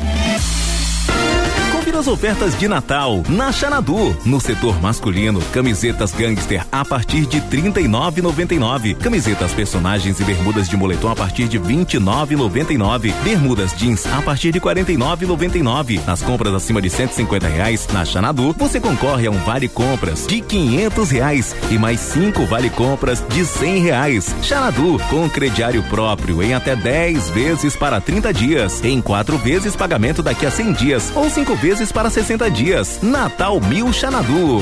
Confira 1.89 2.01
as 2.01 2.08
ofertas 2.08 2.55
de 2.60 2.67
Natal 2.67 3.24
na 3.27 3.51
Xanadu. 3.51 4.15
No 4.24 4.39
setor 4.39 4.79
masculino, 4.79 5.41
camisetas 5.51 6.12
gangster 6.12 6.63
a 6.72 6.86
partir 6.86 7.25
de 7.25 7.39
R$ 7.39 7.48
39,99. 7.50 8.96
Camisetas 8.96 9.53
personagens 9.53 10.19
e 10.19 10.24
bermudas 10.24 10.69
de 10.69 10.77
moletom 10.77 11.10
a 11.10 11.15
partir 11.15 11.48
de 11.48 11.58
R$ 11.58 11.63
29,99. 11.63 13.12
Bermudas 13.24 13.74
jeans 13.75 14.05
a 14.05 14.22
partir 14.22 14.51
de 14.51 14.60
R$ 14.60 14.65
49,99. 14.65 16.05
Nas 16.05 16.22
compras 16.22 16.53
acima 16.53 16.79
de 16.79 16.91
150 16.91 17.48
reais 17.48 17.88
na 17.91 18.05
Xanadu, 18.05 18.53
você 18.55 18.79
concorre 18.79 19.25
a 19.25 19.31
um 19.31 19.39
vale 19.39 19.67
compras 19.67 20.27
de 20.27 20.41
500 20.41 21.10
reais 21.10 21.55
e 21.72 21.79
mais 21.79 22.00
cinco 22.00 22.46
vale 22.46 22.69
compras 22.69 23.24
de 23.29 23.43
100 23.43 23.81
reais. 23.81 24.36
Xanadu 24.43 25.01
com 25.10 25.27
crediário 25.27 25.81
próprio 25.84 26.43
em 26.43 26.53
até 26.53 26.75
10 26.75 27.31
vezes 27.31 27.75
para 27.75 28.00
30 28.00 28.31
dias, 28.31 28.84
em 28.84 29.01
quatro 29.01 29.39
vezes 29.39 29.75
pagamento 29.75 30.22
daqui 30.22 30.46
a 30.46 30.51
100 30.51 30.74
dias 30.74 31.12
ou 31.15 31.27
cinco 31.31 31.55
vezes 31.55 31.79
vezes 31.80 31.92
para 31.94 32.10
60 32.10 32.50
dias. 32.52 33.00
Natal 33.02 33.62
Mil 33.62 33.94
Xanadu. 33.94 34.62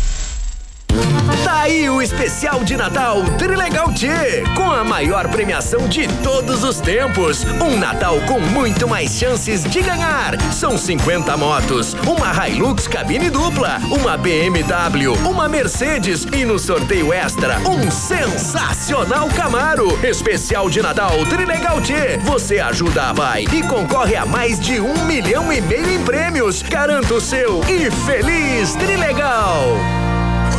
Tá 1.43 1.61
aí 1.61 1.89
o 1.89 2.01
especial 2.01 2.63
de 2.63 2.75
Natal 2.75 3.23
Trilegal 3.37 3.91
T, 3.93 4.07
com 4.55 4.69
a 4.69 4.83
maior 4.83 5.27
premiação 5.29 5.87
de 5.87 6.07
todos 6.21 6.63
os 6.63 6.79
tempos. 6.79 7.45
Um 7.61 7.77
Natal 7.77 8.19
com 8.21 8.39
muito 8.39 8.87
mais 8.87 9.11
chances 9.11 9.63
de 9.63 9.81
ganhar. 9.81 10.39
São 10.51 10.77
50 10.77 11.35
motos, 11.37 11.95
uma 12.05 12.47
Hilux 12.47 12.87
cabine 12.87 13.29
dupla, 13.29 13.79
uma 13.89 14.17
BMW, 14.17 15.13
uma 15.25 15.47
Mercedes 15.47 16.25
e 16.25 16.43
no 16.43 16.59
sorteio 16.59 17.13
extra, 17.13 17.59
um 17.59 17.89
sensacional 17.89 19.27
Camaro. 19.29 19.97
Especial 20.05 20.69
de 20.69 20.81
Natal 20.81 21.25
Trilegal 21.25 21.81
T. 21.81 22.17
Você 22.23 22.59
ajuda 22.59 23.09
a 23.09 23.13
Pai 23.13 23.45
e 23.53 23.63
concorre 23.63 24.15
a 24.15 24.25
mais 24.25 24.59
de 24.59 24.79
um 24.79 25.05
milhão 25.05 25.51
e 25.53 25.61
meio 25.61 25.89
em 25.89 26.03
prêmios. 26.03 26.61
Garanto 26.61 27.15
o 27.15 27.21
seu 27.21 27.61
e 27.69 27.89
feliz 27.89 28.75
Trilegal! 28.75 30.10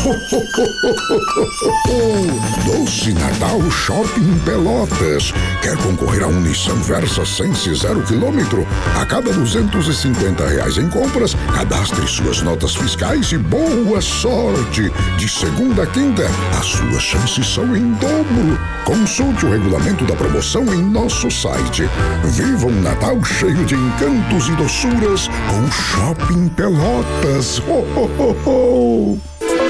Doce 2.67 3.15
Natal 3.15 3.63
Shopping 3.71 4.37
Pelotas. 4.45 5.33
Quer 5.63 5.77
concorrer 5.77 6.25
a 6.25 6.27
um 6.27 6.41
Nissan 6.41 6.75
Versa 6.75 7.25
Sense 7.25 7.73
zero 7.73 8.03
quilômetro? 8.03 8.67
A 9.01 9.07
cada 9.07 9.33
250 9.33 10.45
reais 10.45 10.77
em 10.77 10.89
compras, 10.89 11.37
cadastre 11.55 12.05
suas 12.09 12.43
notas 12.43 12.75
fiscais 12.75 13.31
e 13.31 13.39
boa 13.39 14.01
sorte. 14.01 14.91
De 15.17 15.29
segunda 15.29 15.85
a 15.85 15.87
quinta, 15.87 16.27
as 16.59 16.67
suas 16.67 17.01
chances 17.01 17.47
são 17.47 17.77
em 17.77 17.93
dobro. 17.93 18.59
Consulte 18.85 19.47
o 19.47 19.51
regulamento 19.51 20.05
da 20.05 20.17
promoção 20.17 20.65
em 20.75 20.83
nosso 20.83 21.31
site. 21.31 21.89
Viva 22.25 22.67
um 22.67 22.81
Natal 22.81 23.23
cheio 23.23 23.65
de 23.65 23.77
encantos 23.77 24.49
e 24.49 24.57
doçuras 24.57 25.29
com 25.49 25.71
Shopping 25.71 26.49
Pelotas. 26.49 27.61
Ho, 27.61 27.87
ho, 27.95 28.11
ho, 28.19 28.37
ho. 28.51 29.32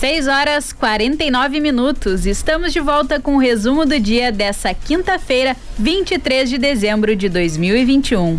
6 0.00 0.28
horas 0.28 0.72
49 0.72 1.60
minutos. 1.60 2.24
Estamos 2.24 2.72
de 2.72 2.80
volta 2.80 3.20
com 3.20 3.36
o 3.36 3.38
resumo 3.38 3.84
do 3.84 4.00
dia 4.00 4.32
dessa 4.32 4.72
quinta-feira, 4.72 5.54
23 5.78 6.48
de 6.48 6.56
dezembro 6.56 7.14
de 7.14 7.28
2021. 7.28 8.38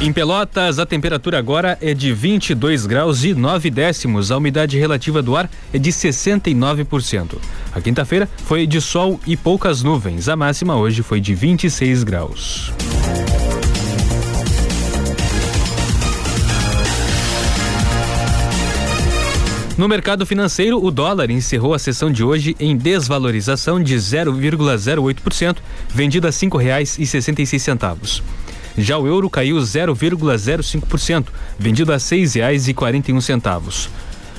Em 0.00 0.12
Pelotas, 0.12 0.78
a 0.78 0.86
temperatura 0.86 1.36
agora 1.36 1.76
é 1.80 1.92
de 1.92 2.12
22 2.12 2.86
graus 2.86 3.24
e 3.24 3.34
9 3.34 3.68
décimos. 3.68 4.30
A 4.30 4.36
umidade 4.36 4.78
relativa 4.78 5.20
do 5.20 5.36
ar 5.36 5.50
é 5.72 5.78
de 5.80 5.90
69%. 5.90 7.38
A 7.74 7.80
quinta-feira 7.80 8.28
foi 8.44 8.68
de 8.68 8.80
sol 8.80 9.18
e 9.26 9.36
poucas 9.36 9.82
nuvens. 9.82 10.28
A 10.28 10.36
máxima 10.36 10.76
hoje 10.76 11.02
foi 11.02 11.20
de 11.20 11.34
26 11.34 12.04
graus. 12.04 12.72
No 19.80 19.88
mercado 19.88 20.24
financeiro, 20.26 20.84
o 20.84 20.90
dólar 20.90 21.30
encerrou 21.30 21.72
a 21.72 21.78
sessão 21.78 22.12
de 22.12 22.22
hoje 22.22 22.54
em 22.60 22.76
desvalorização 22.76 23.82
de 23.82 23.96
0,08%, 23.96 25.56
vendido 25.88 26.28
a 26.28 26.32
seis 26.32 27.62
centavos. 27.62 28.22
Já 28.76 28.98
o 28.98 29.06
euro 29.06 29.30
caiu 29.30 29.56
0,05%, 29.56 31.28
vendido 31.58 31.94
a 31.94 31.98
um 33.14 33.22
centavos. 33.22 33.88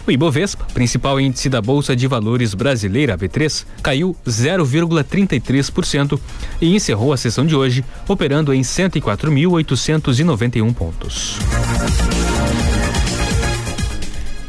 O 0.06 0.12
Ibovespa, 0.12 0.64
principal 0.76 1.20
índice 1.20 1.50
da 1.50 1.60
Bolsa 1.60 1.96
de 1.96 2.06
Valores 2.06 2.54
brasileira, 2.54 3.18
B3, 3.18 3.66
caiu 3.82 4.16
0,33% 4.24 6.20
e 6.62 6.76
encerrou 6.76 7.14
a 7.14 7.18
sessão 7.18 7.48
de 7.48 7.56
hoje 7.56 7.84
operando 8.08 8.54
em 8.54 8.62
104.891 8.62 10.72
pontos. 10.72 11.40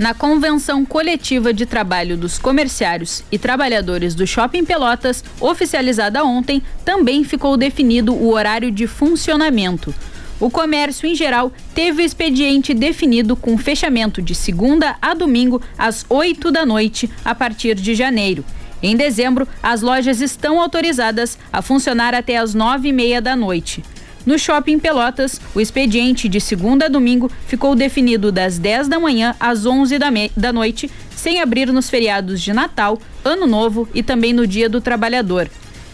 Na 0.03 0.13
convenção 0.13 0.85
coletiva 0.85 1.55
de 1.55 1.65
trabalho 1.65 2.17
dos 2.17 2.37
comerciários 2.37 3.23
e 3.31 3.39
trabalhadores 3.39 4.17
do 4.17 4.27
Shopping 4.27 4.65
Pelotas, 4.65 5.23
oficializada 5.39 6.25
ontem, 6.25 6.61
também 6.85 7.23
ficou 7.23 7.57
definido 7.57 8.13
o 8.13 8.33
horário 8.33 8.73
de 8.73 8.89
funcionamento. 8.89 9.95
O 10.41 10.51
comércio, 10.51 11.09
em 11.09 11.15
geral, 11.15 11.53
teve 11.73 12.03
o 12.03 12.05
expediente 12.05 12.75
definido 12.75 13.37
com 13.37 13.57
fechamento 13.57 14.21
de 14.21 14.35
segunda 14.35 14.97
a 15.01 15.15
domingo 15.15 15.63
às 15.79 16.05
8 16.09 16.51
da 16.51 16.67
noite, 16.67 17.09
a 17.25 17.33
partir 17.33 17.77
de 17.77 17.95
janeiro. 17.95 18.45
Em 18.83 18.97
dezembro, 18.97 19.47
as 19.63 19.83
lojas 19.83 20.21
estão 20.21 20.61
autorizadas 20.61 21.39
a 21.53 21.63
funcionar 21.63 22.13
até 22.13 22.39
às 22.39 22.55
nove 22.55 22.89
e 22.89 22.93
meia 22.93 23.23
da 23.23 23.37
noite. 23.37 23.85
No 24.25 24.39
shopping 24.39 24.79
Pelotas, 24.79 25.41
o 25.55 25.61
expediente 25.61 26.29
de 26.29 26.41
segunda 26.41 26.87
a 26.87 26.89
domingo 26.89 27.31
ficou 27.47 27.75
definido 27.75 28.31
das 28.31 28.59
10 28.59 28.89
da 28.89 29.01
manhã 29.01 29.35
às 29.39 29.67
11 29.67 29.99
da, 29.99 30.09
da 30.37 30.53
noite, 30.53 30.91
sem 31.17 31.41
abrir 31.41 31.73
nos 31.73 31.91
feriados 31.91 32.41
de 32.41 32.53
Natal, 32.53 32.99
Ano 33.25 33.47
Novo 33.47 33.89
e 33.95 34.03
também 34.03 34.33
no 34.33 34.47
Dia 34.47 34.69
do 34.69 34.81
Trabalhador. 34.81 35.51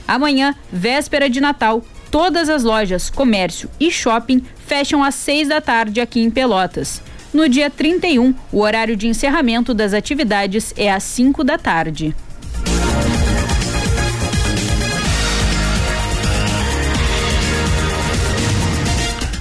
Amanhã, 0.06 0.54
véspera 0.72 1.28
de 1.28 1.40
Natal, 1.40 1.82
Todas 2.10 2.48
as 2.48 2.64
lojas, 2.64 3.10
comércio 3.10 3.68
e 3.78 3.90
shopping 3.90 4.42
fecham 4.66 5.04
às 5.04 5.14
6 5.14 5.48
da 5.48 5.60
tarde 5.60 6.00
aqui 6.00 6.20
em 6.20 6.30
Pelotas. 6.30 7.02
No 7.34 7.46
dia 7.48 7.68
31, 7.68 8.34
o 8.50 8.60
horário 8.60 8.96
de 8.96 9.06
encerramento 9.06 9.74
das 9.74 9.92
atividades 9.92 10.72
é 10.76 10.90
às 10.90 11.02
5 11.02 11.44
da 11.44 11.58
tarde. 11.58 12.16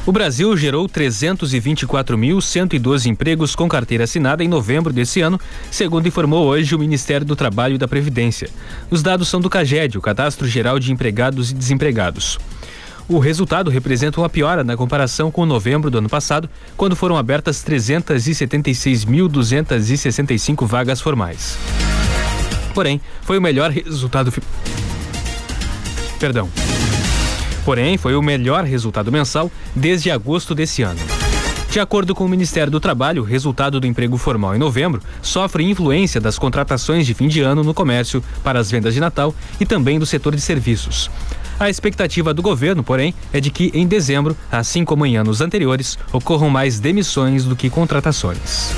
O 0.07 0.11
Brasil 0.13 0.55
gerou 0.55 0.87
324.112 0.87 3.07
empregos 3.07 3.53
com 3.53 3.67
carteira 3.67 4.05
assinada 4.05 4.41
em 4.41 4.47
novembro 4.47 4.93
desse 4.93 5.19
ano, 5.19 5.37
segundo 5.69 6.07
informou 6.07 6.45
hoje 6.45 6.73
o 6.73 6.79
Ministério 6.79 7.27
do 7.27 7.35
Trabalho 7.35 7.75
e 7.75 7.77
da 7.77 7.89
Previdência. 7.89 8.49
Os 8.89 9.03
dados 9.03 9.27
são 9.27 9.41
do 9.41 9.49
CAGED, 9.49 9.97
o 9.97 10.01
Cadastro 10.01 10.47
Geral 10.47 10.79
de 10.79 10.93
Empregados 10.93 11.51
e 11.51 11.53
Desempregados. 11.53 12.39
O 13.05 13.19
resultado 13.19 13.69
representa 13.69 14.21
uma 14.21 14.29
piora 14.29 14.63
na 14.63 14.77
comparação 14.77 15.29
com 15.29 15.45
novembro 15.45 15.91
do 15.91 15.97
ano 15.97 16.07
passado, 16.07 16.49
quando 16.77 16.95
foram 16.95 17.17
abertas 17.17 17.61
376.265 17.65 20.65
vagas 20.65 21.01
formais. 21.01 21.57
Porém, 22.73 23.01
foi 23.23 23.37
o 23.37 23.41
melhor 23.41 23.71
resultado. 23.71 24.33
Perdão. 26.17 26.49
Porém, 27.67 27.97
foi 27.97 28.15
o 28.15 28.21
melhor 28.21 28.63
resultado 28.63 29.11
mensal 29.11 29.51
desde 29.75 30.09
agosto 30.09 30.55
desse 30.55 30.83
ano. 30.83 31.01
De 31.69 31.81
acordo 31.81 32.15
com 32.15 32.23
o 32.23 32.29
Ministério 32.29 32.71
do 32.71 32.79
Trabalho, 32.79 33.23
o 33.23 33.25
resultado 33.25 33.77
do 33.77 33.85
emprego 33.85 34.15
formal 34.15 34.55
em 34.55 34.57
novembro 34.57 35.01
sofre 35.21 35.65
influência 35.65 36.21
das 36.21 36.39
contratações 36.39 37.05
de 37.05 37.13
fim 37.13 37.27
de 37.27 37.41
ano 37.41 37.65
no 37.65 37.73
comércio 37.73 38.23
para 38.41 38.57
as 38.57 38.71
vendas 38.71 38.93
de 38.93 39.01
Natal 39.01 39.35
e 39.59 39.65
também 39.65 39.99
do 39.99 40.05
setor 40.05 40.33
de 40.33 40.39
serviços. 40.39 41.11
A 41.59 41.69
expectativa 41.69 42.33
do 42.33 42.41
governo, 42.41 42.85
porém, 42.85 43.13
é 43.33 43.41
de 43.41 43.51
que 43.51 43.69
em 43.73 43.85
dezembro, 43.85 44.37
assim 44.49 44.85
como 44.85 45.05
em 45.05 45.17
anos 45.17 45.41
anteriores, 45.41 45.99
ocorram 46.13 46.49
mais 46.49 46.79
demissões 46.79 47.43
do 47.43 47.53
que 47.53 47.69
contratações. 47.69 48.71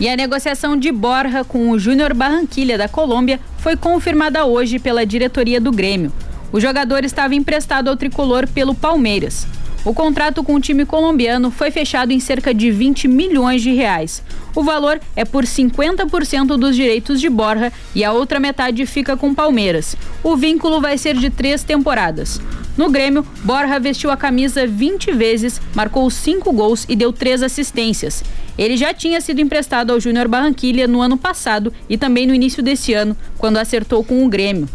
E 0.00 0.08
a 0.08 0.16
negociação 0.16 0.78
de 0.78 0.90
Borja 0.90 1.44
com 1.44 1.68
o 1.68 1.78
Júnior 1.78 2.14
Barranquilha 2.14 2.78
da 2.78 2.88
Colômbia 2.88 3.38
foi 3.58 3.76
confirmada 3.76 4.46
hoje 4.46 4.78
pela 4.78 5.04
diretoria 5.04 5.60
do 5.60 5.70
Grêmio. 5.70 6.10
O 6.50 6.58
jogador 6.58 7.04
estava 7.04 7.34
emprestado 7.34 7.88
ao 7.88 7.96
tricolor 7.98 8.48
pelo 8.48 8.74
Palmeiras. 8.74 9.46
O 9.84 9.92
contrato 9.92 10.42
com 10.42 10.54
o 10.54 10.60
time 10.60 10.86
colombiano 10.86 11.50
foi 11.50 11.70
fechado 11.70 12.12
em 12.12 12.18
cerca 12.18 12.54
de 12.54 12.70
20 12.70 13.08
milhões 13.08 13.60
de 13.60 13.74
reais. 13.74 14.22
O 14.54 14.62
valor 14.64 15.00
é 15.14 15.24
por 15.24 15.44
50% 15.44 16.56
dos 16.56 16.74
direitos 16.74 17.20
de 17.20 17.28
Borja 17.28 17.72
e 17.94 18.04
a 18.04 18.12
outra 18.12 18.40
metade 18.40 18.84
fica 18.84 19.16
com 19.16 19.34
Palmeiras. 19.34 19.96
O 20.24 20.36
vínculo 20.36 20.80
vai 20.80 20.98
ser 20.98 21.16
de 21.16 21.30
três 21.30 21.62
temporadas. 21.62 22.40
No 22.76 22.90
Grêmio, 22.90 23.26
Borja 23.44 23.78
vestiu 23.78 24.10
a 24.10 24.16
camisa 24.16 24.66
20 24.66 25.12
vezes, 25.12 25.60
marcou 25.74 26.08
cinco 26.10 26.52
gols 26.52 26.84
e 26.88 26.96
deu 26.96 27.12
três 27.12 27.42
assistências. 27.42 28.24
Ele 28.58 28.76
já 28.76 28.92
tinha 28.92 29.20
sido 29.20 29.40
emprestado 29.40 29.92
ao 29.92 30.00
Júnior 30.00 30.26
Barranquilha 30.26 30.88
no 30.88 31.00
ano 31.00 31.16
passado 31.16 31.72
e 31.88 31.96
também 31.96 32.26
no 32.26 32.34
início 32.34 32.62
desse 32.62 32.92
ano, 32.92 33.16
quando 33.38 33.58
acertou 33.58 34.02
com 34.02 34.24
o 34.24 34.28
Grêmio. 34.28 34.68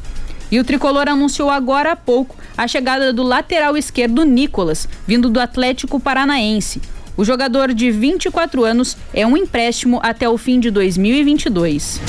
E 0.51 0.59
o 0.59 0.63
tricolor 0.63 1.09
anunciou 1.09 1.49
agora 1.49 1.91
há 1.91 1.95
pouco 1.95 2.35
a 2.57 2.67
chegada 2.67 3.11
do 3.11 3.23
lateral 3.23 3.75
esquerdo 3.75 4.23
Nicolas, 4.23 4.87
vindo 5.05 5.29
do 5.29 5.39
Atlético 5.39 5.99
Paranaense. 5.99 6.81
O 7.17 7.23
jogador 7.23 7.73
de 7.73 7.89
24 7.91 8.65
anos 8.65 8.97
é 9.13 9.25
um 9.25 9.37
empréstimo 9.37 9.99
até 10.03 10.27
o 10.27 10.37
fim 10.37 10.59
de 10.59 10.69
2022. 10.69 12.01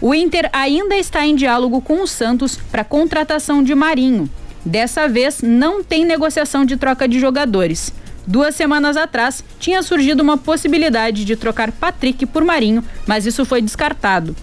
O 0.00 0.14
Inter 0.14 0.48
ainda 0.52 0.96
está 0.96 1.26
em 1.26 1.34
diálogo 1.34 1.80
com 1.80 2.02
o 2.02 2.06
Santos 2.06 2.56
para 2.70 2.84
contratação 2.84 3.62
de 3.62 3.74
Marinho. 3.74 4.30
Dessa 4.64 5.08
vez, 5.08 5.42
não 5.42 5.82
tem 5.82 6.04
negociação 6.04 6.64
de 6.64 6.76
troca 6.76 7.08
de 7.08 7.18
jogadores. 7.18 7.92
Duas 8.26 8.54
semanas 8.54 8.96
atrás, 8.96 9.42
tinha 9.58 9.82
surgido 9.82 10.22
uma 10.22 10.38
possibilidade 10.38 11.24
de 11.24 11.34
trocar 11.34 11.72
Patrick 11.72 12.24
por 12.26 12.44
Marinho, 12.44 12.84
mas 13.06 13.26
isso 13.26 13.44
foi 13.44 13.60
descartado. 13.60 14.36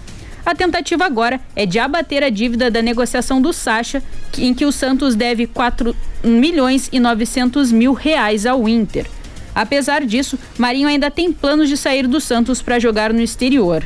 A 0.48 0.54
tentativa 0.54 1.04
agora 1.04 1.38
é 1.54 1.66
de 1.66 1.78
abater 1.78 2.24
a 2.24 2.30
dívida 2.30 2.70
da 2.70 2.80
negociação 2.80 3.38
do 3.38 3.52
Sacha, 3.52 4.02
em 4.38 4.54
que 4.54 4.64
o 4.64 4.72
Santos 4.72 5.14
deve 5.14 5.46
4 5.46 5.94
milhões 6.24 6.88
e 6.90 6.98
900 6.98 7.70
mil 7.70 7.92
reais 7.92 8.46
ao 8.46 8.66
Inter. 8.66 9.06
Apesar 9.54 10.06
disso, 10.06 10.38
Marinho 10.56 10.88
ainda 10.88 11.10
tem 11.10 11.30
planos 11.34 11.68
de 11.68 11.76
sair 11.76 12.06
do 12.06 12.18
Santos 12.18 12.62
para 12.62 12.78
jogar 12.78 13.12
no 13.12 13.20
exterior. 13.20 13.84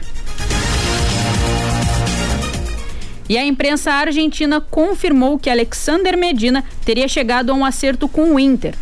E 3.29 3.37
a 3.37 3.45
imprensa 3.45 3.91
argentina 3.91 4.61
confirmou 4.61 5.41
que 5.41 5.51
Alexander 5.51 6.17
Medina 6.17 6.63
teria 6.85 7.09
chegado 7.09 7.51
a 7.51 7.55
um 7.55 7.65
acerto 7.65 8.07
com 8.07 8.37
o 8.37 8.39
Inter. 8.39 8.77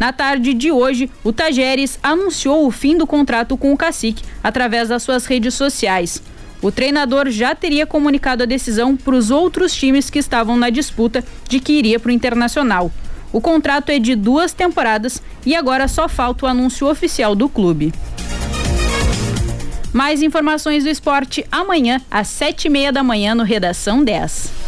Na 0.00 0.10
tarde 0.10 0.54
de 0.54 0.72
hoje, 0.72 1.10
o 1.22 1.34
Tajeres 1.34 1.98
anunciou 2.02 2.66
o 2.66 2.70
fim 2.70 2.96
do 2.96 3.06
contrato 3.06 3.58
com 3.58 3.74
o 3.74 3.76
Cacique 3.76 4.24
através 4.42 4.88
das 4.88 5.02
suas 5.02 5.26
redes 5.26 5.52
sociais. 5.52 6.22
O 6.62 6.72
treinador 6.72 7.30
já 7.30 7.54
teria 7.54 7.86
comunicado 7.86 8.42
a 8.42 8.46
decisão 8.46 8.96
para 8.96 9.14
os 9.14 9.30
outros 9.30 9.74
times 9.74 10.10
que 10.10 10.18
estavam 10.18 10.56
na 10.56 10.70
disputa 10.70 11.24
de 11.48 11.60
que 11.60 11.72
iria 11.72 12.00
para 12.00 12.08
o 12.08 12.12
Internacional. 12.12 12.90
O 13.32 13.40
contrato 13.40 13.90
é 13.90 13.98
de 13.98 14.14
duas 14.14 14.52
temporadas 14.52 15.22
e 15.44 15.54
agora 15.54 15.88
só 15.88 16.08
falta 16.08 16.46
o 16.46 16.48
anúncio 16.48 16.88
oficial 16.88 17.34
do 17.34 17.48
clube. 17.48 17.92
Mais 19.92 20.22
informações 20.22 20.84
do 20.84 20.90
esporte 20.90 21.44
amanhã, 21.50 22.00
às 22.10 22.28
sete 22.28 22.66
e 22.66 22.70
meia 22.70 22.92
da 22.92 23.02
manhã, 23.02 23.34
no 23.34 23.42
Redação 23.42 24.04
10. 24.04 24.65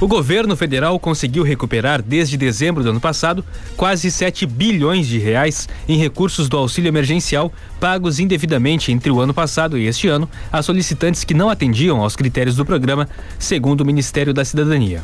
O 0.00 0.06
governo 0.06 0.56
federal 0.56 0.96
conseguiu 1.00 1.42
recuperar 1.42 2.00
desde 2.00 2.36
dezembro 2.36 2.84
do 2.84 2.90
ano 2.90 3.00
passado 3.00 3.44
quase 3.76 4.12
7 4.12 4.46
bilhões 4.46 5.08
de 5.08 5.18
reais 5.18 5.68
em 5.88 5.98
recursos 5.98 6.48
do 6.48 6.56
auxílio 6.56 6.88
emergencial 6.88 7.52
pagos 7.80 8.20
indevidamente 8.20 8.92
entre 8.92 9.10
o 9.10 9.20
ano 9.20 9.34
passado 9.34 9.76
e 9.76 9.88
este 9.88 10.06
ano 10.06 10.30
a 10.52 10.62
solicitantes 10.62 11.24
que 11.24 11.34
não 11.34 11.50
atendiam 11.50 12.00
aos 12.00 12.14
critérios 12.14 12.54
do 12.54 12.64
programa, 12.64 13.08
segundo 13.40 13.80
o 13.80 13.84
Ministério 13.84 14.32
da 14.32 14.44
Cidadania. 14.44 15.02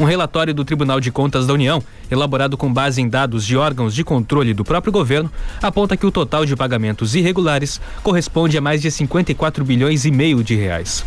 Um 0.00 0.04
relatório 0.04 0.54
do 0.54 0.64
Tribunal 0.64 1.00
de 1.00 1.12
Contas 1.12 1.46
da 1.46 1.52
União, 1.52 1.82
elaborado 2.10 2.56
com 2.56 2.72
base 2.72 3.00
em 3.00 3.08
dados 3.08 3.44
de 3.44 3.58
órgãos 3.58 3.94
de 3.94 4.02
controle 4.02 4.54
do 4.54 4.64
próprio 4.64 4.92
governo, 4.92 5.30
aponta 5.62 5.98
que 5.98 6.06
o 6.06 6.10
total 6.10 6.46
de 6.46 6.56
pagamentos 6.56 7.14
irregulares 7.14 7.78
corresponde 8.02 8.56
a 8.56 8.60
mais 8.62 8.80
de 8.80 8.90
54 8.90 9.62
bilhões 9.66 10.06
e 10.06 10.10
meio 10.10 10.42
de 10.42 10.56
reais 10.56 11.04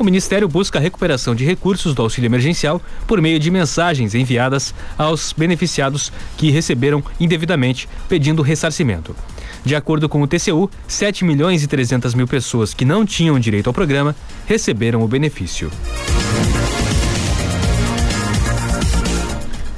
o 0.00 0.04
Ministério 0.04 0.48
busca 0.48 0.78
a 0.78 0.82
recuperação 0.82 1.34
de 1.34 1.44
recursos 1.44 1.94
do 1.94 2.00
auxílio 2.00 2.26
emergencial 2.26 2.80
por 3.06 3.20
meio 3.20 3.38
de 3.38 3.50
mensagens 3.50 4.14
enviadas 4.14 4.74
aos 4.96 5.32
beneficiados 5.32 6.10
que 6.38 6.50
receberam 6.50 7.04
indevidamente 7.18 7.88
pedindo 8.08 8.40
ressarcimento. 8.40 9.14
De 9.62 9.76
acordo 9.76 10.08
com 10.08 10.22
o 10.22 10.26
TCU, 10.26 10.70
7 10.88 11.24
milhões 11.24 11.62
e 11.62 11.66
300 11.66 12.14
mil 12.14 12.26
pessoas 12.26 12.72
que 12.72 12.84
não 12.84 13.04
tinham 13.04 13.38
direito 13.38 13.66
ao 13.66 13.74
programa 13.74 14.16
receberam 14.46 15.02
o 15.02 15.08
benefício. 15.08 15.70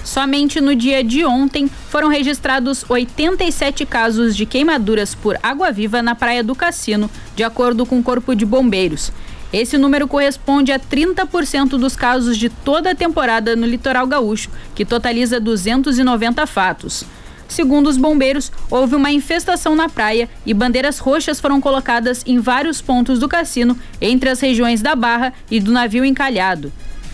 Somente 0.04 0.60
no 0.60 0.76
dia 0.76 1.02
de 1.02 1.24
ontem 1.24 1.68
foram 1.88 2.08
registrados 2.08 2.84
87 2.88 3.84
casos 3.86 4.36
de 4.36 4.46
queimaduras 4.46 5.14
por 5.14 5.38
água-viva 5.42 6.02
na 6.02 6.14
Praia 6.14 6.44
do 6.44 6.54
Cassino, 6.54 7.10
de 7.34 7.42
acordo 7.42 7.84
com 7.84 7.98
o 7.98 8.02
Corpo 8.02 8.36
de 8.36 8.44
Bombeiros. 8.44 9.10
Esse 9.52 9.76
número 9.76 10.08
corresponde 10.08 10.72
a 10.72 10.78
30% 10.78 11.70
dos 11.70 11.94
casos 11.94 12.38
de 12.38 12.48
toda 12.48 12.92
a 12.92 12.94
temporada 12.94 13.54
no 13.54 13.66
litoral 13.66 14.06
gaúcho, 14.06 14.48
que 14.74 14.84
totaliza 14.84 15.38
290 15.38 16.46
fatos. 16.46 17.04
Segundo 17.46 17.88
os 17.88 17.98
bombeiros, 17.98 18.50
houve 18.70 18.96
uma 18.96 19.12
infestação 19.12 19.76
na 19.76 19.86
praia 19.86 20.26
e 20.46 20.54
bandeiras 20.54 20.98
roxas 20.98 21.38
foram 21.38 21.60
colocadas 21.60 22.22
em 22.26 22.38
vários 22.38 22.80
pontos 22.80 23.18
do 23.18 23.28
cassino, 23.28 23.78
entre 24.00 24.30
as 24.30 24.40
regiões 24.40 24.80
da 24.80 24.96
Barra 24.96 25.34
e 25.50 25.60
do 25.60 25.70
navio 25.70 26.02
encalhado. 26.02 26.72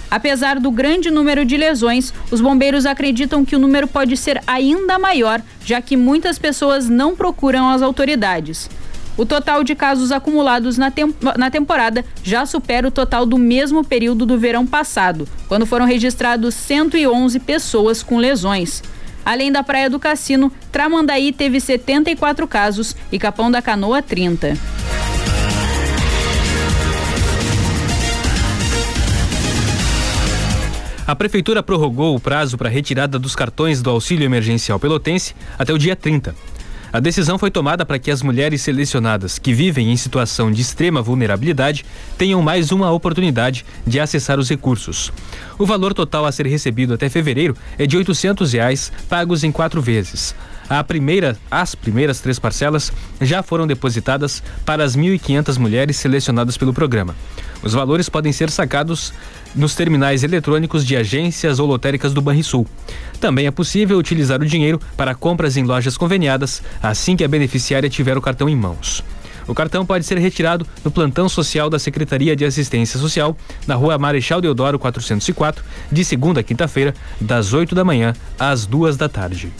Apesar 0.08 0.60
do 0.60 0.70
grande 0.70 1.10
número 1.10 1.44
de 1.44 1.56
lesões, 1.56 2.14
os 2.30 2.40
bombeiros 2.40 2.86
acreditam 2.86 3.44
que 3.44 3.56
o 3.56 3.58
número 3.58 3.88
pode 3.88 4.16
ser 4.16 4.40
ainda 4.46 4.96
maior, 4.96 5.42
já 5.64 5.82
que 5.82 5.96
muitas 5.96 6.38
pessoas 6.38 6.88
não 6.88 7.16
procuram 7.16 7.68
as 7.68 7.82
autoridades. 7.82 8.70
O 9.18 9.26
total 9.26 9.64
de 9.64 9.74
casos 9.74 10.12
acumulados 10.12 10.78
na, 10.78 10.92
na 11.36 11.50
temporada 11.50 12.04
já 12.22 12.46
supera 12.46 12.86
o 12.86 12.90
total 12.90 13.26
do 13.26 13.36
mesmo 13.36 13.82
período 13.82 14.24
do 14.24 14.38
verão 14.38 14.64
passado, 14.64 15.28
quando 15.48 15.66
foram 15.66 15.84
registrados 15.84 16.54
111 16.54 17.40
pessoas 17.40 18.00
com 18.00 18.16
lesões. 18.16 18.80
Além 19.24 19.50
da 19.50 19.64
Praia 19.64 19.90
do 19.90 19.98
Cassino, 19.98 20.52
Tramandaí 20.70 21.32
teve 21.32 21.60
74 21.60 22.46
casos 22.46 22.94
e 23.10 23.18
Capão 23.18 23.50
da 23.50 23.60
Canoa 23.60 24.00
30. 24.00 24.56
A 31.08 31.16
Prefeitura 31.16 31.60
prorrogou 31.60 32.14
o 32.14 32.20
prazo 32.20 32.56
para 32.56 32.68
retirada 32.68 33.18
dos 33.18 33.34
cartões 33.34 33.82
do 33.82 33.90
auxílio 33.90 34.24
emergencial 34.24 34.78
pelotense 34.78 35.34
até 35.58 35.72
o 35.72 35.78
dia 35.78 35.96
30. 35.96 36.36
A 36.90 37.00
decisão 37.00 37.38
foi 37.38 37.50
tomada 37.50 37.84
para 37.84 37.98
que 37.98 38.10
as 38.10 38.22
mulheres 38.22 38.62
selecionadas 38.62 39.38
que 39.38 39.52
vivem 39.52 39.92
em 39.92 39.96
situação 39.96 40.50
de 40.50 40.62
extrema 40.62 41.02
vulnerabilidade 41.02 41.84
tenham 42.16 42.40
mais 42.40 42.72
uma 42.72 42.90
oportunidade 42.90 43.64
de 43.86 44.00
acessar 44.00 44.38
os 44.38 44.48
recursos. 44.48 45.12
O 45.58 45.66
valor 45.66 45.92
total 45.92 46.24
a 46.24 46.32
ser 46.32 46.46
recebido 46.46 46.94
até 46.94 47.10
fevereiro 47.10 47.54
é 47.78 47.86
de 47.86 47.96
800 47.96 48.54
reais, 48.54 48.90
pagos 49.06 49.44
em 49.44 49.52
quatro 49.52 49.82
vezes. 49.82 50.34
A 50.68 50.82
primeira, 50.84 51.36
as 51.50 51.74
primeiras 51.74 52.20
três 52.20 52.38
parcelas 52.38 52.92
já 53.20 53.42
foram 53.42 53.66
depositadas 53.66 54.42
para 54.64 54.84
as 54.84 54.96
1.500 54.96 55.58
mulheres 55.58 55.96
selecionadas 55.96 56.56
pelo 56.56 56.74
programa. 56.74 57.14
Os 57.62 57.72
valores 57.72 58.08
podem 58.08 58.32
ser 58.32 58.50
sacados 58.50 59.12
nos 59.54 59.74
terminais 59.74 60.22
eletrônicos 60.22 60.84
de 60.86 60.96
agências 60.96 61.58
ou 61.58 61.66
lotéricas 61.66 62.12
do 62.12 62.22
Banrisul. 62.22 62.66
Também 63.20 63.46
é 63.46 63.50
possível 63.50 63.98
utilizar 63.98 64.40
o 64.40 64.46
dinheiro 64.46 64.80
para 64.96 65.14
compras 65.14 65.56
em 65.56 65.64
lojas 65.64 65.96
conveniadas 65.96 66.62
assim 66.82 67.16
que 67.16 67.24
a 67.24 67.28
beneficiária 67.28 67.88
tiver 67.88 68.16
o 68.16 68.22
cartão 68.22 68.48
em 68.48 68.56
mãos. 68.56 69.02
O 69.48 69.54
cartão 69.54 69.84
pode 69.84 70.04
ser 70.04 70.18
retirado 70.18 70.66
no 70.84 70.90
plantão 70.90 71.26
social 71.26 71.70
da 71.70 71.78
Secretaria 71.78 72.36
de 72.36 72.44
Assistência 72.44 73.00
Social, 73.00 73.34
na 73.66 73.74
rua 73.74 73.96
Marechal 73.96 74.42
Deodoro 74.42 74.78
404, 74.78 75.64
de 75.90 76.04
segunda 76.04 76.40
a 76.40 76.42
quinta-feira, 76.42 76.94
das 77.18 77.54
8 77.54 77.74
da 77.74 77.82
manhã 77.82 78.12
às 78.38 78.66
duas 78.66 78.98
da 78.98 79.08
tarde. 79.08 79.50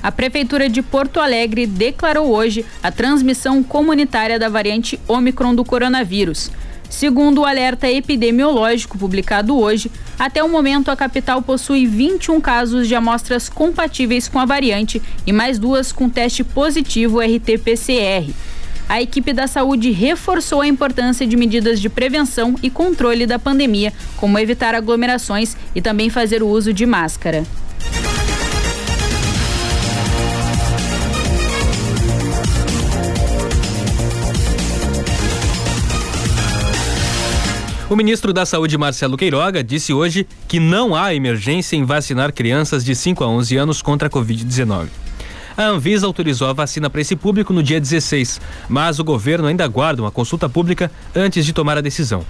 A 0.00 0.10
Prefeitura 0.10 0.68
de 0.68 0.80
Porto 0.80 1.20
Alegre 1.20 1.66
declarou 1.66 2.32
hoje 2.32 2.64
a 2.82 2.90
transmissão 2.90 3.62
comunitária 3.62 4.38
da 4.38 4.48
variante 4.48 4.98
Ômicron 5.06 5.54
do 5.54 5.64
coronavírus. 5.64 6.50
Segundo 6.92 7.40
o 7.40 7.44
alerta 7.46 7.90
epidemiológico 7.90 8.98
publicado 8.98 9.58
hoje, 9.58 9.90
até 10.18 10.44
o 10.44 10.48
momento 10.48 10.90
a 10.90 10.94
capital 10.94 11.40
possui 11.40 11.86
21 11.86 12.38
casos 12.38 12.86
de 12.86 12.94
amostras 12.94 13.48
compatíveis 13.48 14.28
com 14.28 14.38
a 14.38 14.44
variante 14.44 15.00
e 15.26 15.32
mais 15.32 15.58
duas 15.58 15.90
com 15.90 16.06
teste 16.06 16.44
positivo 16.44 17.18
RT-PCR. 17.18 18.30
A 18.86 19.00
equipe 19.00 19.32
da 19.32 19.46
saúde 19.46 19.90
reforçou 19.90 20.60
a 20.60 20.68
importância 20.68 21.26
de 21.26 21.34
medidas 21.34 21.80
de 21.80 21.88
prevenção 21.88 22.56
e 22.62 22.68
controle 22.68 23.26
da 23.26 23.38
pandemia, 23.38 23.90
como 24.18 24.38
evitar 24.38 24.74
aglomerações 24.74 25.56
e 25.74 25.80
também 25.80 26.10
fazer 26.10 26.42
o 26.42 26.48
uso 26.48 26.74
de 26.74 26.84
máscara. 26.84 27.42
O 37.92 37.94
ministro 37.94 38.32
da 38.32 38.46
Saúde, 38.46 38.78
Marcelo 38.78 39.18
Queiroga, 39.18 39.62
disse 39.62 39.92
hoje 39.92 40.26
que 40.48 40.58
não 40.58 40.96
há 40.96 41.14
emergência 41.14 41.76
em 41.76 41.84
vacinar 41.84 42.32
crianças 42.32 42.82
de 42.82 42.96
5 42.96 43.22
a 43.22 43.28
11 43.28 43.54
anos 43.58 43.82
contra 43.82 44.08
a 44.08 44.10
Covid-19. 44.10 44.86
A 45.54 45.64
Anvisa 45.64 46.06
autorizou 46.06 46.48
a 46.48 46.54
vacina 46.54 46.88
para 46.88 47.02
esse 47.02 47.14
público 47.14 47.52
no 47.52 47.62
dia 47.62 47.78
16, 47.78 48.40
mas 48.66 48.98
o 48.98 49.04
governo 49.04 49.46
ainda 49.46 49.62
aguarda 49.62 50.00
uma 50.00 50.10
consulta 50.10 50.48
pública 50.48 50.90
antes 51.14 51.44
de 51.44 51.52
tomar 51.52 51.76
a 51.76 51.82
decisão. 51.82 52.24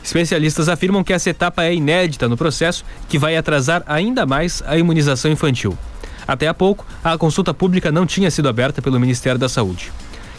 Especialistas 0.00 0.68
afirmam 0.68 1.02
que 1.02 1.12
essa 1.12 1.30
etapa 1.30 1.64
é 1.64 1.74
inédita 1.74 2.28
no 2.28 2.36
processo, 2.36 2.84
que 3.08 3.18
vai 3.18 3.36
atrasar 3.36 3.82
ainda 3.88 4.24
mais 4.24 4.62
a 4.64 4.78
imunização 4.78 5.28
infantil. 5.28 5.76
Até 6.24 6.46
há 6.46 6.54
pouco, 6.54 6.86
a 7.02 7.18
consulta 7.18 7.52
pública 7.52 7.90
não 7.90 8.06
tinha 8.06 8.30
sido 8.30 8.48
aberta 8.48 8.80
pelo 8.80 9.00
Ministério 9.00 9.40
da 9.40 9.48
Saúde. 9.48 9.90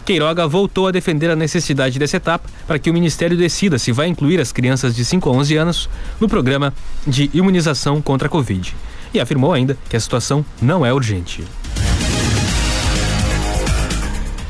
Queiroga 0.04 0.46
voltou 0.46 0.88
a 0.88 0.90
defender 0.90 1.30
a 1.30 1.36
necessidade 1.36 1.98
dessa 1.98 2.16
etapa 2.16 2.48
para 2.66 2.78
que 2.78 2.90
o 2.90 2.94
Ministério 2.94 3.36
decida 3.36 3.78
se 3.78 3.92
vai 3.92 4.08
incluir 4.08 4.40
as 4.40 4.52
crianças 4.52 4.94
de 4.94 5.04
5 5.04 5.28
a 5.28 5.32
11 5.32 5.56
anos 5.56 5.90
no 6.20 6.28
programa 6.28 6.74
de 7.06 7.30
imunização 7.32 8.02
contra 8.02 8.26
a 8.26 8.30
Covid. 8.30 8.74
E 9.14 9.20
afirmou 9.20 9.52
ainda 9.52 9.76
que 9.88 9.96
a 9.96 10.00
situação 10.00 10.44
não 10.60 10.84
é 10.84 10.92
urgente. 10.92 11.44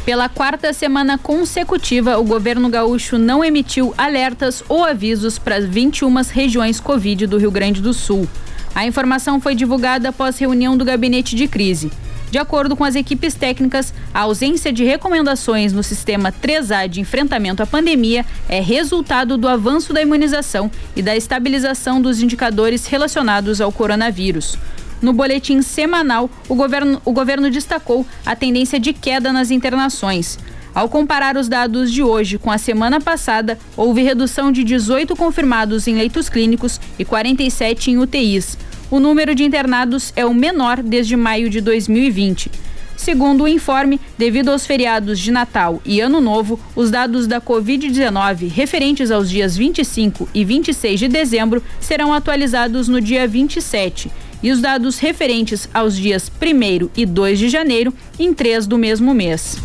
Pela 0.04 0.28
quarta 0.28 0.72
semana 0.72 1.16
consecutiva, 1.16 2.18
o 2.18 2.24
governo 2.24 2.68
gaúcho 2.68 3.18
não 3.18 3.44
emitiu 3.44 3.94
alertas 3.96 4.64
ou 4.68 4.84
avisos 4.84 5.38
para 5.38 5.56
as 5.56 5.64
21 5.64 6.12
regiões 6.32 6.80
Covid 6.80 7.26
do 7.26 7.38
Rio 7.38 7.52
Grande 7.52 7.80
do 7.80 7.94
Sul. 7.94 8.26
A 8.74 8.84
informação 8.86 9.40
foi 9.40 9.54
divulgada 9.54 10.08
após 10.08 10.38
reunião 10.38 10.76
do 10.76 10.84
gabinete 10.84 11.36
de 11.36 11.46
crise. 11.46 11.92
De 12.32 12.38
acordo 12.38 12.74
com 12.74 12.82
as 12.82 12.94
equipes 12.94 13.34
técnicas, 13.34 13.92
a 14.14 14.20
ausência 14.20 14.72
de 14.72 14.82
recomendações 14.84 15.70
no 15.70 15.82
sistema 15.82 16.32
3A 16.32 16.88
de 16.88 16.98
enfrentamento 16.98 17.62
à 17.62 17.66
pandemia 17.66 18.24
é 18.48 18.58
resultado 18.58 19.36
do 19.36 19.46
avanço 19.46 19.92
da 19.92 20.00
imunização 20.00 20.70
e 20.96 21.02
da 21.02 21.14
estabilização 21.14 22.00
dos 22.00 22.22
indicadores 22.22 22.86
relacionados 22.86 23.60
ao 23.60 23.70
coronavírus. 23.70 24.56
No 25.02 25.12
boletim 25.12 25.60
semanal, 25.60 26.30
o 26.48 26.54
governo, 26.54 27.02
o 27.04 27.12
governo 27.12 27.50
destacou 27.50 28.06
a 28.24 28.34
tendência 28.34 28.80
de 28.80 28.94
queda 28.94 29.30
nas 29.30 29.50
internações. 29.50 30.38
Ao 30.74 30.88
comparar 30.88 31.36
os 31.36 31.50
dados 31.50 31.92
de 31.92 32.02
hoje 32.02 32.38
com 32.38 32.50
a 32.50 32.56
semana 32.56 32.98
passada, 32.98 33.58
houve 33.76 34.00
redução 34.00 34.50
de 34.50 34.64
18 34.64 35.14
confirmados 35.16 35.86
em 35.86 35.96
leitos 35.96 36.30
clínicos 36.30 36.80
e 36.98 37.04
47 37.04 37.90
em 37.90 37.98
UTIs 37.98 38.56
o 38.92 39.00
número 39.00 39.34
de 39.34 39.42
internados 39.42 40.12
é 40.14 40.26
o 40.26 40.34
menor 40.34 40.82
desde 40.82 41.16
maio 41.16 41.48
de 41.48 41.62
2020. 41.62 42.50
Segundo 42.94 43.44
o 43.44 43.48
informe, 43.48 43.98
devido 44.18 44.50
aos 44.50 44.66
feriados 44.66 45.18
de 45.18 45.32
Natal 45.32 45.80
e 45.82 45.98
Ano 45.98 46.20
Novo, 46.20 46.60
os 46.76 46.90
dados 46.90 47.26
da 47.26 47.40
Covid-19 47.40 48.52
referentes 48.52 49.10
aos 49.10 49.30
dias 49.30 49.56
25 49.56 50.28
e 50.34 50.44
26 50.44 51.00
de 51.00 51.08
dezembro 51.08 51.62
serão 51.80 52.12
atualizados 52.12 52.86
no 52.86 53.00
dia 53.00 53.26
27 53.26 54.12
e 54.42 54.52
os 54.52 54.60
dados 54.60 54.98
referentes 54.98 55.66
aos 55.72 55.96
dias 55.96 56.30
1 56.30 56.90
e 56.94 57.06
2 57.06 57.38
de 57.38 57.48
janeiro 57.48 57.94
em 58.18 58.34
3 58.34 58.66
do 58.66 58.76
mesmo 58.76 59.14
mês. 59.14 59.56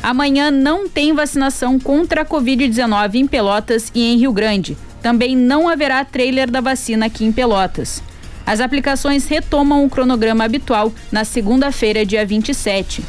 Amanhã 0.00 0.52
não 0.52 0.88
tem 0.88 1.12
vacinação 1.12 1.76
contra 1.80 2.22
a 2.22 2.24
Covid-19 2.24 3.16
em 3.16 3.26
Pelotas 3.26 3.90
e 3.92 4.04
em 4.04 4.16
Rio 4.16 4.32
Grande 4.32 4.76
também 5.02 5.36
não 5.36 5.68
haverá 5.68 6.04
trailer 6.04 6.50
da 6.50 6.60
vacina 6.60 7.06
aqui 7.06 7.24
em 7.24 7.32
Pelotas. 7.32 8.02
As 8.44 8.60
aplicações 8.60 9.26
retomam 9.26 9.84
o 9.84 9.90
cronograma 9.90 10.44
habitual 10.44 10.92
na 11.12 11.24
segunda-feira, 11.24 12.06
dia 12.06 12.24
27. 12.24 13.04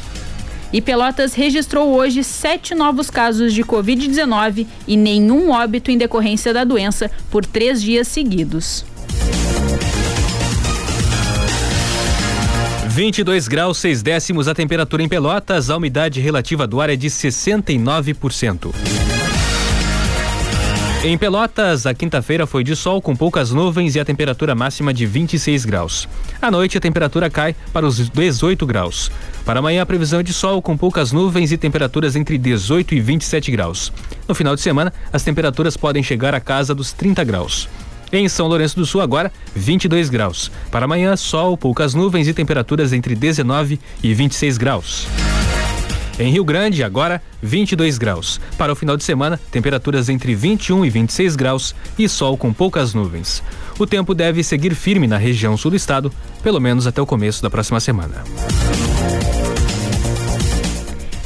E 0.72 0.80
Pelotas 0.80 1.34
registrou 1.34 1.94
hoje 1.94 2.22
sete 2.22 2.74
novos 2.74 3.10
casos 3.10 3.52
de 3.52 3.64
Covid-19 3.64 4.66
e 4.86 4.96
nenhum 4.96 5.50
óbito 5.50 5.90
em 5.90 5.98
decorrência 5.98 6.52
da 6.52 6.62
doença 6.62 7.10
por 7.30 7.44
três 7.44 7.82
dias 7.82 8.06
seguidos. 8.06 8.84
22 12.90 13.48
graus 13.48 13.78
6 13.78 14.02
décimos 14.02 14.46
a 14.46 14.54
temperatura 14.54 15.02
em 15.02 15.08
Pelotas, 15.08 15.70
a 15.70 15.76
umidade 15.76 16.20
relativa 16.20 16.66
do 16.66 16.80
ar 16.80 16.90
é 16.90 16.96
de 16.96 17.08
69%. 17.08 18.74
Em 21.02 21.16
Pelotas, 21.16 21.86
a 21.86 21.94
quinta-feira 21.94 22.46
foi 22.46 22.62
de 22.62 22.76
sol 22.76 23.00
com 23.00 23.16
poucas 23.16 23.52
nuvens 23.52 23.94
e 23.94 24.00
a 24.00 24.04
temperatura 24.04 24.54
máxima 24.54 24.92
de 24.92 25.06
26 25.06 25.64
graus. 25.64 26.06
À 26.42 26.50
noite, 26.50 26.76
a 26.76 26.80
temperatura 26.80 27.30
cai 27.30 27.56
para 27.72 27.86
os 27.86 28.10
18 28.10 28.66
graus. 28.66 29.10
Para 29.42 29.60
amanhã, 29.60 29.80
a 29.80 29.86
previsão 29.86 30.20
é 30.20 30.22
de 30.22 30.34
sol 30.34 30.60
com 30.60 30.76
poucas 30.76 31.10
nuvens 31.10 31.52
e 31.52 31.56
temperaturas 31.56 32.16
entre 32.16 32.36
18 32.36 32.94
e 32.94 33.00
27 33.00 33.50
graus. 33.50 33.90
No 34.28 34.34
final 34.34 34.54
de 34.54 34.60
semana, 34.60 34.92
as 35.10 35.22
temperaturas 35.22 35.74
podem 35.74 36.02
chegar 36.02 36.34
à 36.34 36.40
casa 36.40 36.74
dos 36.74 36.92
30 36.92 37.24
graus. 37.24 37.66
Em 38.12 38.28
São 38.28 38.46
Lourenço 38.46 38.76
do 38.76 38.84
Sul, 38.84 39.00
agora 39.00 39.32
22 39.56 40.10
graus. 40.10 40.50
Para 40.70 40.84
amanhã, 40.84 41.16
sol, 41.16 41.56
poucas 41.56 41.94
nuvens 41.94 42.28
e 42.28 42.34
temperaturas 42.34 42.92
entre 42.92 43.14
19 43.14 43.80
e 44.02 44.12
26 44.12 44.58
graus. 44.58 45.06
Em 46.20 46.30
Rio 46.30 46.44
Grande, 46.44 46.84
agora 46.84 47.22
22 47.42 47.96
graus. 47.96 48.38
Para 48.58 48.70
o 48.70 48.76
final 48.76 48.94
de 48.94 49.02
semana, 49.02 49.40
temperaturas 49.50 50.10
entre 50.10 50.34
21 50.34 50.84
e 50.84 50.90
26 50.90 51.34
graus 51.34 51.74
e 51.98 52.06
sol 52.10 52.36
com 52.36 52.52
poucas 52.52 52.92
nuvens. 52.92 53.42
O 53.78 53.86
tempo 53.86 54.14
deve 54.14 54.44
seguir 54.44 54.74
firme 54.74 55.06
na 55.06 55.16
região 55.16 55.56
sul 55.56 55.70
do 55.70 55.78
estado, 55.78 56.12
pelo 56.42 56.60
menos 56.60 56.86
até 56.86 57.00
o 57.00 57.06
começo 57.06 57.42
da 57.42 57.48
próxima 57.48 57.80
semana. 57.80 58.22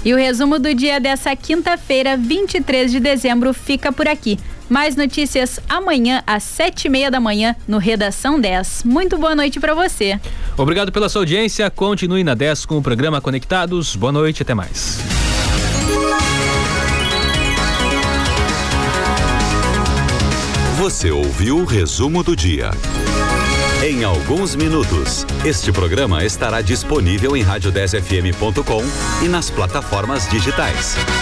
E 0.04 0.14
o 0.14 0.16
resumo 0.16 0.61
do 0.61 0.72
dia 0.72 1.00
dessa 1.00 1.35
quinta-feira, 1.35 2.16
23 2.16 2.92
de 2.92 3.00
dezembro, 3.00 3.52
fica 3.52 3.90
por 3.90 4.07
aqui. 4.07 4.38
Mais 4.68 4.96
notícias 4.96 5.61
amanhã 5.68 6.22
às 6.27 6.42
sete 6.42 6.87
e 6.87 6.88
meia 6.88 7.11
da 7.11 7.20
manhã 7.20 7.55
no 7.68 7.79
Redação 7.79 8.40
10. 8.40 8.83
Muito 8.85 9.18
boa 9.18 9.35
noite 9.35 9.61
para 9.61 9.74
você. 9.74 10.18
Obrigado 10.57 10.90
pela 10.90 11.09
sua 11.09 11.22
audiência. 11.22 11.70
Continue 11.70 12.24
na 12.24 12.35
10 12.35 12.66
com 12.66 12.79
o 12.79 12.83
programa 12.83 13.20
Conectados. 13.20 13.96
Boa 13.96 14.12
noite, 14.12 14.42
até 14.42 14.55
mais. 14.55 14.98
Você 20.79 21.11
ouviu 21.11 21.59
o 21.59 21.64
resumo 21.64 22.22
do 22.22 22.37
dia. 22.37 22.70
Em 23.83 24.03
alguns 24.03 24.55
minutos, 24.55 25.27
este 25.44 25.70
programa 25.70 26.24
estará 26.24 26.62
disponível 26.62 27.37
em 27.37 27.44
rádio10fm.com 27.44 28.83
e 29.24 29.29
nas 29.29 29.50
plataformas 29.50 30.29
digitais. 30.29 30.96